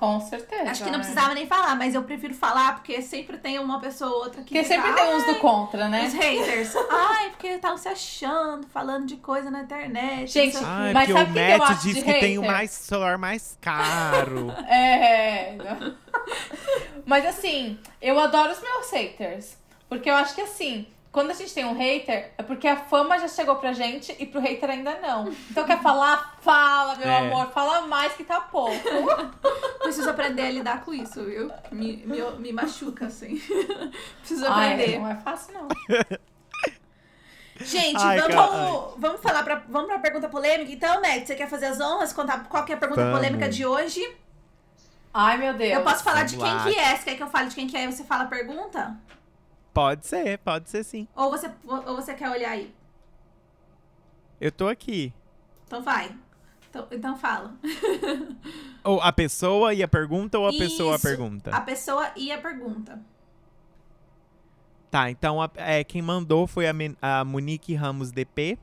[0.00, 0.70] Com certeza.
[0.70, 1.04] Acho que não né?
[1.04, 4.54] precisava nem falar, mas eu prefiro falar porque sempre tem uma pessoa ou outra que.
[4.54, 6.06] Porque sempre tem uns do contra, "Ai, né?
[6.06, 6.72] Os haters.
[6.90, 10.32] Ai, porque estavam se achando, falando de coisa na internet.
[10.32, 12.40] Gente, Ai, Mas sabe o que que eu Net acho diz de que tem o
[12.40, 12.56] hater?
[12.56, 14.46] mais celular mais caro.
[14.66, 15.54] É.
[17.04, 19.58] Mas assim, eu adoro os meus haters.
[19.86, 23.18] Porque eu acho que assim, quando a gente tem um hater, é porque a fama
[23.18, 25.28] já chegou pra gente e pro hater ainda não.
[25.50, 26.38] Então quer falar?
[26.40, 27.18] Fala, meu É.
[27.18, 27.50] amor.
[27.50, 28.78] Fala mais que tá pouco.
[29.82, 31.50] Preciso aprender a lidar com isso, viu?
[31.72, 33.40] Me, me, me machuca, assim.
[34.20, 34.98] Preciso Ai, aprender.
[35.00, 35.68] não é fácil, não.
[37.62, 40.72] Gente, Ai, vamos, cara, vamos falar pra, vamos pra pergunta polêmica.
[40.72, 42.10] Então, Matt, você quer fazer as honras?
[42.12, 43.18] Contar qual que é a pergunta Vamos.
[43.18, 44.00] polêmica de hoje?
[45.12, 45.72] Ai, meu Deus.
[45.74, 46.72] Eu posso falar de Vamos quem lá.
[46.72, 46.96] que é?
[46.96, 48.96] Você quer que eu fale de quem que é e você fala a pergunta?
[49.72, 51.06] Pode ser, pode ser sim.
[51.14, 52.74] Ou você, ou você quer olhar aí?
[54.40, 55.12] Eu tô aqui.
[55.66, 56.14] Então vai.
[56.68, 57.54] Então, então fala.
[58.84, 61.02] Ou a pessoa e a pergunta ou a pessoa a Isso.
[61.06, 61.50] pergunta?
[61.54, 62.98] A pessoa e a pergunta.
[64.90, 68.58] Tá, então a- é, quem mandou foi a, a Monique Ramos DP.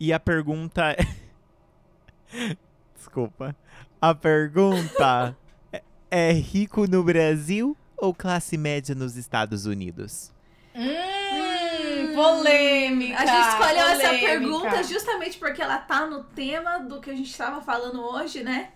[0.00, 0.96] E a pergunta.
[2.96, 3.54] Desculpa.
[4.00, 5.36] A pergunta
[5.72, 10.30] é, é rico no Brasil ou classe média nos Estados Unidos?
[10.74, 13.18] Hum, polêmica.
[13.18, 14.26] A gente escolheu essa polêmica.
[14.26, 18.70] pergunta justamente porque ela tá no tema do que a gente tava falando hoje, né?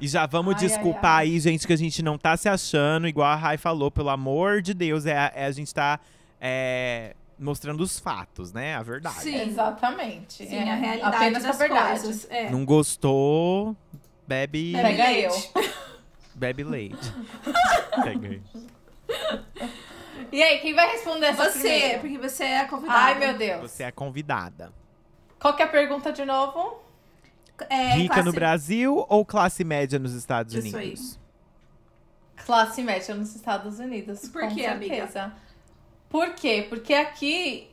[0.00, 1.24] E já vamos Ai, ai, desculpar ai.
[1.26, 4.62] aí, gente, que a gente não tá se achando, igual a Rai falou, pelo amor
[4.62, 6.00] de Deus, é, a- é a gente tá
[6.40, 8.74] é, mostrando os fatos, né?
[8.76, 9.20] A verdade.
[9.20, 9.36] Sim.
[9.42, 10.46] Exatamente.
[10.46, 10.70] Sim, é.
[10.70, 12.00] a realidade Apenas das a verdade.
[12.00, 12.26] coisas.
[12.30, 12.48] É.
[12.50, 13.76] Não gostou,
[14.26, 15.50] bebe, Pega leite.
[16.40, 17.12] bebe leite.
[18.02, 18.42] Pega aí.
[20.32, 22.00] E aí, quem vai responder essa Você, primeiro?
[22.00, 22.98] porque você é a convidada.
[23.00, 23.60] Ai, meu Deus.
[23.70, 24.72] Você é convidada.
[25.38, 26.80] Qual que é a pergunta de novo?
[27.68, 31.18] É, Rica classe- no Brasil ou classe média nos Estados Isso Unidos?
[32.46, 34.28] Classe média nos Estados Unidos.
[34.28, 34.94] Por com quê, amiga?
[34.94, 35.32] certeza.
[36.08, 36.66] Por quê?
[36.68, 37.70] Porque aqui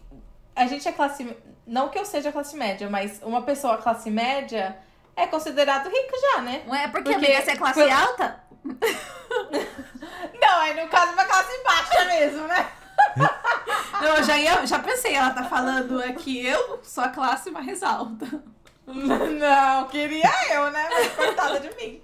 [0.56, 1.36] a gente é classe.
[1.66, 4.78] Não que eu seja classe média, mas uma pessoa classe média
[5.18, 6.64] é considerado rico já, né?
[6.66, 8.44] Não é porque, Porque- amiga, você é classe por- alta?
[10.40, 12.72] Não, aí no caso uma classe baixa mesmo, né?
[14.02, 17.82] Não, eu já, ia, já pensei, ela tá falando aqui, eu sou a classe mais
[17.84, 18.26] alta.
[18.88, 20.88] Não, queria eu, né?
[20.92, 22.02] Mas coitada de mim.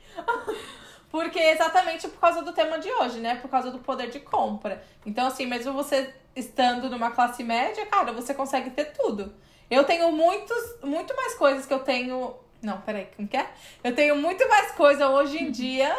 [1.09, 3.35] Porque exatamente por causa do tema de hoje, né?
[3.35, 4.83] Por causa do poder de compra.
[5.05, 9.33] Então, assim, mesmo você estando numa classe média, cara, você consegue ter tudo.
[9.69, 12.35] Eu tenho muitos, muito mais coisas que eu tenho.
[12.63, 13.47] Não, peraí, como que é?
[13.83, 15.93] Eu tenho muito mais coisa hoje em dia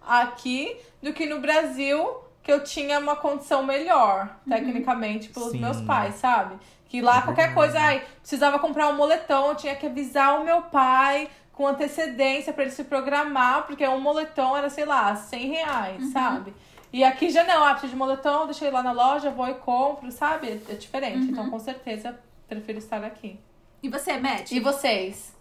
[0.00, 5.60] aqui do que no Brasil, que eu tinha uma condição melhor, tecnicamente, pelos Sim.
[5.60, 6.56] meus pais, sabe?
[6.88, 10.62] Que lá qualquer coisa, ai, precisava comprar um moletom, eu tinha que avisar o meu
[10.62, 16.12] pai com antecedência pra ele se programar, porque um moletom era, sei lá, 100 reais,
[16.12, 16.54] sabe?
[16.92, 20.10] E aqui já não, ah, preciso de moletom, ir lá na loja, vou e compro,
[20.10, 20.60] sabe?
[20.68, 21.30] É diferente.
[21.30, 23.38] Então, com certeza, prefiro estar aqui.
[23.82, 24.50] E você, Matt?
[24.50, 25.38] E vocês?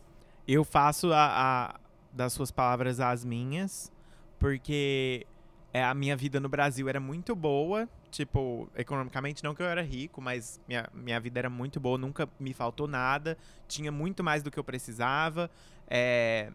[0.48, 1.28] Eu faço a,
[1.74, 1.80] a-
[2.12, 3.92] das suas palavras as minhas,
[4.40, 5.26] porque
[5.74, 7.88] é, a minha vida no Brasil era muito boa.
[8.12, 12.28] Tipo, economicamente, não que eu era rico, mas minha, minha vida era muito boa, nunca
[12.40, 13.38] me faltou nada,
[13.68, 15.48] tinha muito mais do que eu precisava.
[15.88, 16.52] É,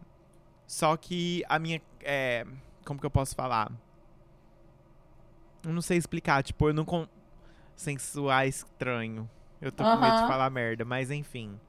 [0.67, 1.81] só que a minha.
[2.01, 2.45] é,
[2.83, 3.71] como que eu posso falar?
[5.63, 6.85] Eu não sei explicar, tipo, eu não.
[6.85, 7.07] Con...
[7.75, 7.97] Sem
[8.45, 9.29] estranho.
[9.61, 11.59] Eu tô com medo de falar merda, mas enfim.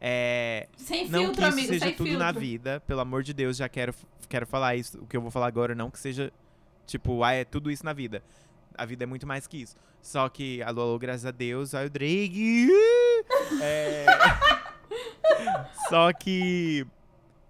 [0.00, 2.18] É, Sem não filtro, que isso amigo, seja tudo filtro.
[2.18, 3.94] na vida, pelo amor de Deus, já quero,
[4.28, 4.98] quero falar isso.
[4.98, 6.32] O que eu vou falar agora, não que seja,
[6.86, 8.22] tipo, ah, é tudo isso na vida.
[8.78, 9.76] A vida é muito mais que isso.
[10.00, 12.68] Só que, alô, alô, graças a Deus, ai, o Drake.
[13.62, 14.06] É...
[15.88, 16.84] Só que,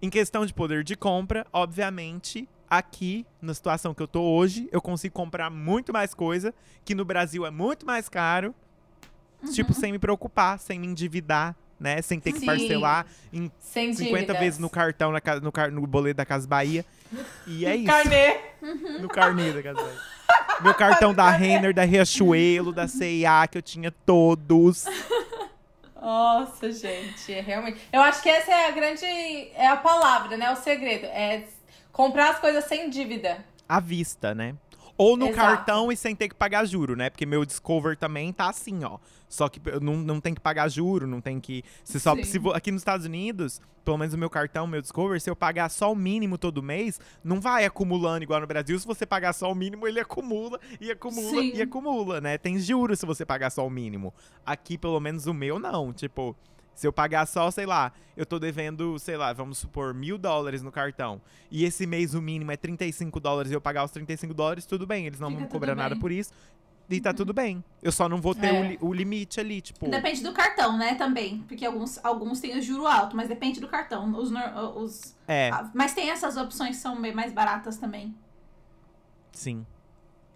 [0.01, 4.81] em questão de poder de compra, obviamente, aqui, na situação que eu tô hoje, eu
[4.81, 6.53] consigo comprar muito mais coisa,
[6.85, 8.53] que no Brasil é muito mais caro.
[9.41, 9.51] Uhum.
[9.51, 12.01] Tipo, sem me preocupar, sem me endividar, né?
[12.01, 12.45] Sem ter que Sim.
[12.45, 14.39] parcelar em Sem 50 dívidas.
[14.39, 16.85] vezes no cartão, na, no, no boleto da Casa Bahia.
[17.47, 17.87] E é isso.
[17.87, 18.37] Carnê.
[19.01, 19.99] No carnê da Casa Bahia.
[20.61, 24.85] Meu cartão da Renner, da Riachuelo, da CIA, que eu tinha todos.
[25.99, 27.79] Nossa, gente, é realmente.
[27.91, 29.05] Eu acho que essa é a grande.
[29.05, 30.51] É a palavra, né?
[30.51, 31.05] O segredo.
[31.05, 31.43] É
[31.91, 33.43] comprar as coisas sem dívida.
[33.67, 34.55] À vista, né?
[35.01, 35.47] Ou no Exato.
[35.47, 37.09] cartão e sem ter que pagar juro, né?
[37.09, 38.99] Porque meu Discover também tá assim, ó.
[39.27, 41.63] Só que não, não tem que pagar juro, não tem que.
[41.83, 42.23] Você só, Sim.
[42.23, 45.69] se aqui nos Estados Unidos, pelo menos o meu cartão, meu Discover, se eu pagar
[45.69, 48.77] só o mínimo todo mês, não vai acumulando igual no Brasil.
[48.77, 51.51] Se você pagar só o mínimo, ele acumula e acumula Sim.
[51.55, 52.37] e acumula, né?
[52.37, 54.13] Tem juros se você pagar só o mínimo.
[54.45, 55.91] Aqui, pelo menos o meu, não.
[55.91, 56.35] Tipo,
[56.73, 60.61] se eu pagar só, sei lá, eu tô devendo, sei lá, vamos supor, mil dólares
[60.63, 61.21] no cartão.
[61.49, 64.85] E esse mês o mínimo é 35 dólares e eu pagar os 35 dólares, tudo
[64.87, 65.05] bem.
[65.05, 65.99] Eles não Fica vão cobrar nada bem.
[66.01, 66.31] por isso.
[66.89, 67.63] E tá tudo bem.
[67.81, 68.59] Eu só não vou ter É.
[68.59, 69.87] o, li- o limite ali, tipo.
[69.89, 71.39] Depende do cartão, né, também.
[71.47, 74.13] Porque alguns, alguns têm o juro alto, mas depende do cartão.
[74.17, 78.13] Os, nor- os, É, mas tem essas opções que são mais baratas também.
[79.31, 79.65] sim.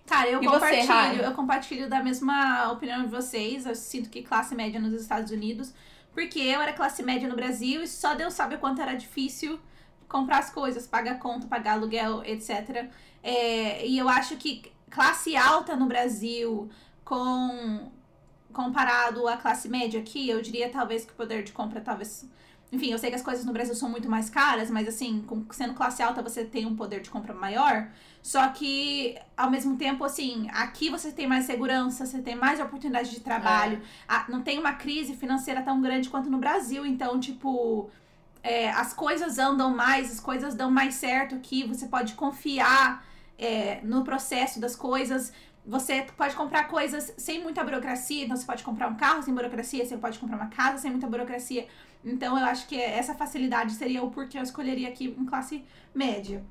[0.06, 1.26] Cara, eu E você, compartilho, Rai?
[1.26, 3.66] eu compartilho da mesma opinião de vocês.
[3.66, 5.74] Eu sinto que classe média nos Estados Unidos,
[6.16, 9.60] porque eu era classe média no Brasil e só Deus sabe o quanto era difícil
[10.08, 12.90] comprar as coisas, pagar conta, pagar aluguel, etc.
[13.22, 16.70] É, e eu acho que classe alta no Brasil,
[17.04, 17.92] com
[18.54, 22.26] comparado à classe média aqui, eu diria talvez que o poder de compra talvez
[22.72, 25.74] enfim, eu sei que as coisas no Brasil são muito mais caras, mas assim, sendo
[25.74, 27.90] classe alta você tem um poder de compra maior.
[28.26, 33.12] Só que, ao mesmo tempo, assim, aqui você tem mais segurança, você tem mais oportunidade
[33.12, 33.80] de trabalho.
[34.08, 36.88] Ah, não tem uma crise financeira tão grande quanto no Brasil.
[36.88, 37.88] Então, tipo,
[38.42, 41.68] é, as coisas andam mais, as coisas dão mais certo aqui.
[41.68, 43.06] Você pode confiar
[43.38, 45.32] é, no processo das coisas.
[45.64, 48.24] Você pode comprar coisas sem muita burocracia.
[48.26, 51.06] Então, você pode comprar um carro sem burocracia, você pode comprar uma casa sem muita
[51.06, 51.68] burocracia.
[52.04, 55.64] Então, eu acho que essa facilidade seria o porquê eu escolheria aqui em classe
[55.94, 56.44] média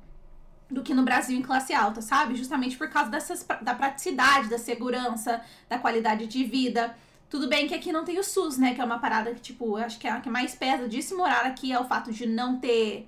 [0.69, 2.35] do que no Brasil em classe alta, sabe?
[2.35, 6.95] Justamente por causa dessas, da praticidade, da segurança, da qualidade de vida.
[7.29, 8.73] Tudo bem que aqui não tem o SUS, né?
[8.73, 11.01] Que é uma parada que, tipo, eu acho que é a que mais pesa de
[11.01, 13.07] se morar aqui é o fato de não ter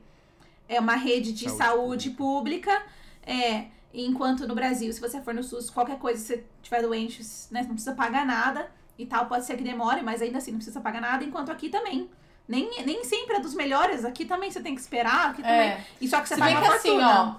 [0.67, 2.83] é, uma rede de Saúde saúde, pública.
[3.25, 7.21] É, enquanto no Brasil, se você for no SUS, qualquer coisa, se você tiver doente,
[7.51, 9.25] né, não precisa pagar nada e tal.
[9.25, 11.23] Pode ser que demore, mas ainda assim não precisa pagar nada.
[11.23, 12.09] Enquanto aqui também.
[12.47, 14.05] Nem, nem sempre é dos melhores.
[14.05, 15.31] Aqui também você tem que esperar.
[15.31, 15.69] Aqui também.
[15.69, 15.85] É.
[15.99, 17.35] E só que você Se paga bem que assim, ó.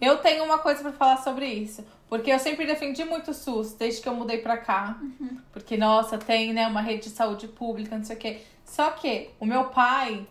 [0.00, 1.84] Eu tenho uma coisa pra falar sobre isso.
[2.08, 4.98] Porque eu sempre defendi muito o SUS, desde que eu mudei pra cá.
[5.00, 5.38] Uhum.
[5.52, 8.40] Porque, nossa, tem, né, uma rede de saúde pública, não sei o quê.
[8.64, 10.26] Só que o meu pai,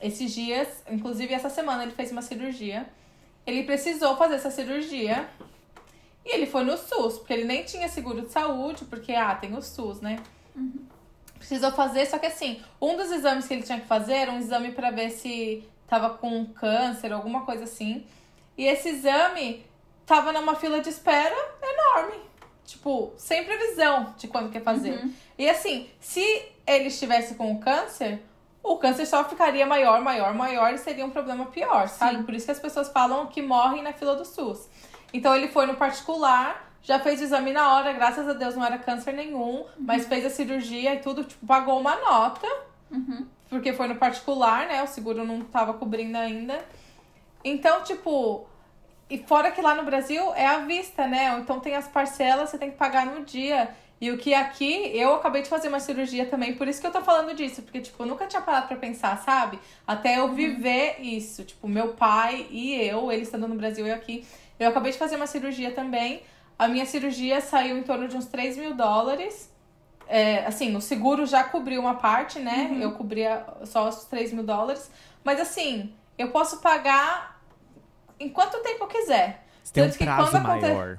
[0.00, 2.86] esses dias, inclusive essa semana, ele fez uma cirurgia.
[3.46, 5.28] Ele precisou fazer essa cirurgia.
[6.24, 9.56] E ele foi no SUS, porque ele nem tinha seguro de saúde, porque, ah, tem
[9.56, 10.18] o SUS, né?
[11.40, 14.38] Precisou fazer, só que assim, um dos exames que ele tinha que fazer era um
[14.38, 18.06] exame pra ver se tava com câncer, alguma coisa assim.
[18.58, 19.64] E esse exame
[20.04, 22.20] tava numa fila de espera enorme.
[22.66, 24.90] Tipo, sem previsão de quando quer fazer.
[24.90, 25.12] Uhum.
[25.38, 26.20] E assim, se
[26.66, 28.22] ele estivesse com câncer,
[28.62, 32.22] o câncer só ficaria maior, maior, maior e seria um problema pior, sabe?
[32.22, 34.68] Por isso que as pessoas falam que morrem na fila do SUS.
[35.12, 38.64] Então ele foi no particular, já fez o exame na hora, graças a Deus não
[38.64, 42.46] era câncer nenhum, mas fez a cirurgia e tudo, tipo, pagou uma nota,
[43.48, 44.82] porque foi no particular, né?
[44.82, 46.58] O seguro não tava cobrindo ainda.
[47.44, 48.46] Então, tipo,
[49.10, 51.36] e fora que lá no Brasil é à vista, né?
[51.40, 53.68] Então tem as parcelas, você tem que pagar no dia.
[54.00, 56.90] E o que aqui, eu acabei de fazer uma cirurgia também, por isso que eu
[56.90, 59.58] tô falando disso, porque, tipo, eu nunca tinha parado pra pensar, sabe?
[59.86, 61.44] Até eu viver isso.
[61.44, 64.24] Tipo, meu pai e eu, ele estando no Brasil e eu aqui,
[64.58, 66.22] eu acabei de fazer uma cirurgia também.
[66.60, 69.50] A minha cirurgia saiu em torno de uns 3 mil dólares.
[70.06, 72.76] É, assim, o seguro já cobriu uma parte, né?
[72.78, 74.90] Eu cobria só os 3 mil dólares.
[75.24, 77.40] Mas assim, eu posso pagar
[78.18, 79.42] em quanto tempo eu quiser.
[79.64, 80.98] Você tem um Tanto que prazo quando aconte- maior.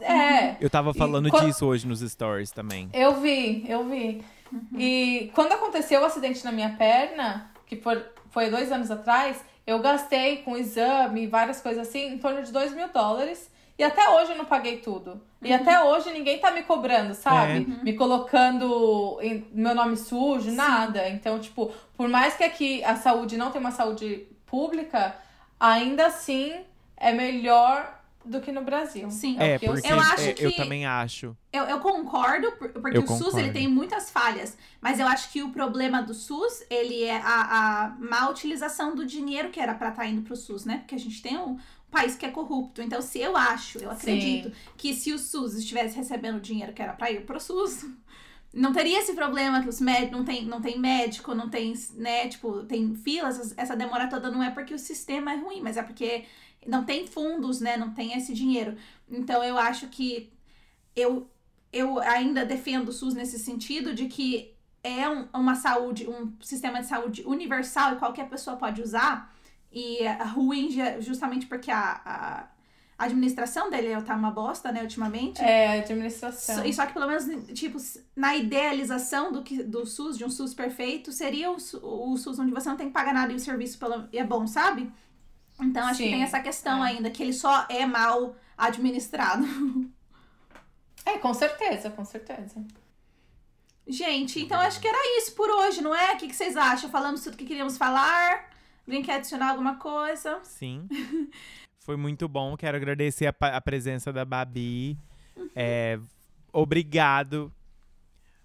[0.00, 0.56] É.
[0.58, 2.88] Eu tava E falando quando- disso hoje nos stories também.
[2.94, 4.24] Eu vi, eu vi.
[4.78, 9.80] E quando aconteceu o acidente na minha perna, que foi, foi dois anos atrás, eu
[9.80, 13.52] gastei com exame e várias coisas assim, em torno de dois mil dólares.
[13.78, 15.20] E até hoje eu não paguei tudo.
[15.42, 17.66] E até hoje ninguém tá me cobrando, sabe?
[17.82, 21.08] Me colocando em meu nome sujo, nada.
[21.08, 25.16] Então, tipo, por mais que aqui a saúde não tem uma saúde pública,
[25.58, 26.54] ainda assim
[26.96, 29.10] é melhor do que no Brasil.
[29.10, 29.36] Sim.
[29.38, 31.36] É, o que eu porque Eu acho é, eu que- também acho.
[31.52, 33.52] Eu, eu concordo, por- porque Eu o SUS ele concordo.
[33.52, 37.88] tem muitas falhas, mas eu acho que o problema do SUS ele é a, a
[37.98, 40.78] má utilização do dinheiro que era pra estar indo pro SUS, né?
[40.78, 41.58] Porque a gente tem um
[41.94, 42.82] país que é corrupto.
[42.82, 46.82] Então, se eu acho, eu acredito que se o SUS estivesse recebendo o dinheiro que
[46.82, 47.86] era pra ir pro SUS,
[48.52, 52.28] não teria esse problema que os médicos não tem, não tem médico, não tem, né,
[52.28, 55.82] tipo, tem filas, essa demora toda não é porque o sistema é ruim, mas é
[55.82, 56.24] porque
[56.66, 58.76] não tem fundos, né, não tem esse dinheiro.
[59.08, 60.32] Então eu acho que
[60.96, 61.28] eu
[61.72, 66.80] eu ainda defendo o SUS nesse sentido de que é um- uma saúde, um sistema
[66.80, 69.33] de saúde universal e qualquer pessoa pode usar.
[69.74, 70.70] E é ruim
[71.00, 72.00] justamente porque a,
[72.96, 75.42] a administração dele tá uma bosta, né, ultimamente.
[75.42, 76.64] É, administração.
[76.64, 77.76] E só que pelo menos, tipo,
[78.14, 82.52] na idealização do, que, do SUS, de um SUS perfeito, seria o, o SUS onde
[82.52, 84.92] você não tem que pagar nada e o serviço pelo, é bom, sabe?
[85.60, 86.90] Então acho que Sim, tem essa questão é.
[86.90, 89.44] ainda, que ele só é mal administrado.
[91.06, 92.64] É, com certeza, com certeza.
[93.86, 96.14] Gente, então acho que era isso por hoje, não é?
[96.14, 96.88] O que, que vocês acham?
[96.88, 98.53] Falamos tudo que queríamos falar?
[98.86, 100.40] Alguém quer adicionar alguma coisa?
[100.42, 100.86] Sim.
[101.80, 102.56] Foi muito bom.
[102.56, 104.96] Quero agradecer a, a presença da Babi.
[105.54, 105.98] É,
[106.52, 107.52] obrigado.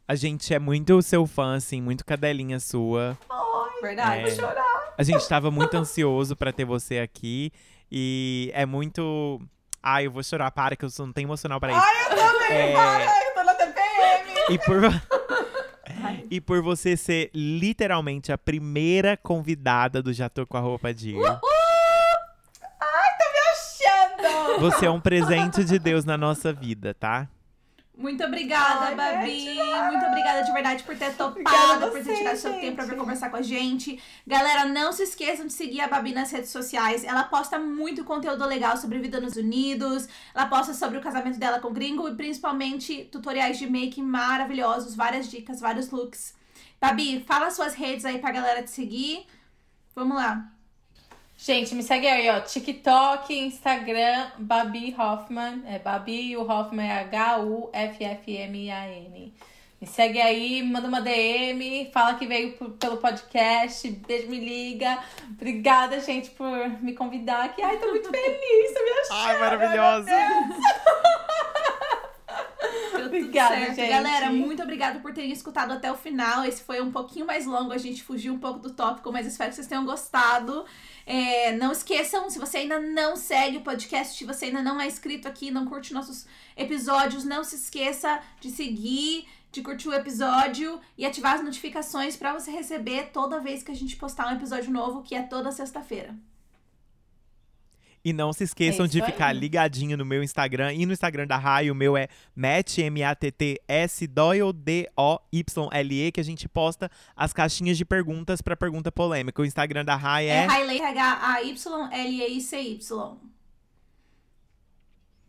[0.07, 3.17] A gente é muito seu fã, assim, muito cadelinha sua.
[3.81, 4.21] Verdade.
[4.21, 4.25] É.
[4.27, 4.93] Vou chorar.
[4.97, 7.51] A gente tava muito ansioso pra ter você aqui.
[7.91, 9.39] E é muito.
[9.81, 11.85] Ai, eu vou chorar, para, que eu não tenho emocional pra isso.
[12.11, 12.73] Eu também, É.
[12.73, 14.53] para, eu tô na TPM.
[14.53, 14.81] E por,
[16.29, 21.11] e por você ser literalmente a primeira convidada do Já Tô Com a Roupa de
[21.11, 21.39] Ir.
[23.51, 24.59] Achando.
[24.59, 27.27] Você é um presente de Deus na nossa vida, tá?
[27.99, 29.57] Muito obrigada, Ai, Babi.
[29.91, 32.85] Muito obrigada de verdade por ter topado, Obrigada por ter você, tirado seu tempo pra
[32.85, 34.01] vir conversar com a gente.
[34.25, 37.03] Galera, não se esqueçam de seguir a Babi nas redes sociais.
[37.03, 40.07] Ela posta muito conteúdo legal sobre vida nos Unidos.
[40.33, 44.95] Ela posta sobre o casamento dela com o gringo e principalmente tutoriais de make maravilhosos,
[44.95, 46.33] várias dicas, vários looks.
[46.79, 49.27] Babi, fala suas redes aí pra galera te seguir.
[49.93, 50.49] Vamos lá.
[51.41, 52.41] Gente, me segue aí, ó.
[52.41, 55.63] TikTok, Instagram, Babi Hoffman.
[55.67, 58.19] É Babi e o Hoffman é H-U-F-F-M-A-N.
[59.81, 64.99] Me segue aí, manda uma DM, fala que veio por- pelo podcast, beijo, me liga.
[65.31, 67.61] Obrigada, gente, por me convidar aqui.
[67.63, 69.29] Ai, tô muito feliz, tô me achando.
[69.29, 70.11] Ai, maravilhosa!
[72.99, 73.75] Deu tudo Obrigada, certo.
[73.75, 73.89] gente.
[73.89, 76.45] Galera, muito obrigada por terem escutado até o final.
[76.45, 79.49] Esse foi um pouquinho mais longo, a gente fugiu um pouco do tópico, mas espero
[79.49, 80.65] que vocês tenham gostado.
[81.05, 84.87] É, não esqueçam, se você ainda não segue o podcast, se você ainda não é
[84.87, 86.25] inscrito aqui, não curte nossos
[86.55, 92.33] episódios, não se esqueça de seguir, de curtir o episódio e ativar as notificações para
[92.33, 96.15] você receber toda vez que a gente postar um episódio novo, que é toda sexta-feira.
[98.03, 99.37] E não se esqueçam É de ficar aí.
[99.37, 101.69] ligadinho no meu Instagram e no Instagram da Rai.
[101.69, 108.41] O meu é Matt, M-A-T-T-S, Doyle, D-O-Y-L-E, que a gente posta as caixinhas de perguntas
[108.41, 109.41] pra pergunta polêmica.
[109.41, 110.47] O Instagram da Rai É é.
[110.47, 112.79] Hailey, H-A-Y-L-E-I-C-Y.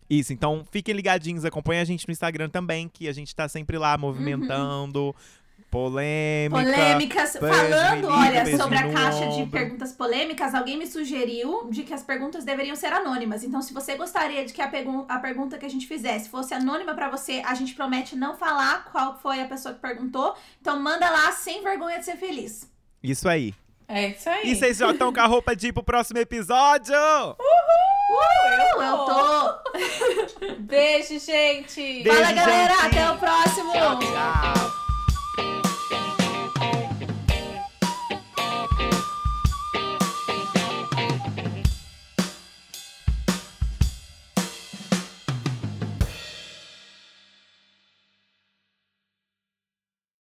[0.08, 3.78] Isso, então fiquem ligadinhos, acompanhem a gente no Instagram também, que a gente tá sempre
[3.78, 5.14] lá movimentando.
[5.70, 7.26] Polêmica.
[7.26, 9.50] Falando, olha, sobre a caixa de ombro.
[9.50, 13.44] perguntas polêmicas, alguém me sugeriu de que as perguntas deveriam ser anônimas.
[13.44, 16.52] Então, se você gostaria de que a, pergun a pergunta que a gente fizesse fosse
[16.52, 20.34] anônima pra você, a gente promete não falar qual foi a pessoa que perguntou.
[20.60, 22.68] Então, manda lá sem vergonha de ser feliz.
[23.00, 23.54] Isso aí.
[23.86, 24.50] É isso aí.
[24.50, 26.94] E vocês já estão com a roupa de ir pro próximo episódio?
[26.94, 30.56] Uh, eu tô.
[30.60, 32.02] Beijo, gente.
[32.02, 32.74] Beijo, Fala, galera.
[32.74, 32.86] gente.
[32.86, 33.72] Até o próximo.
[33.72, 34.79] Tchau, tchau.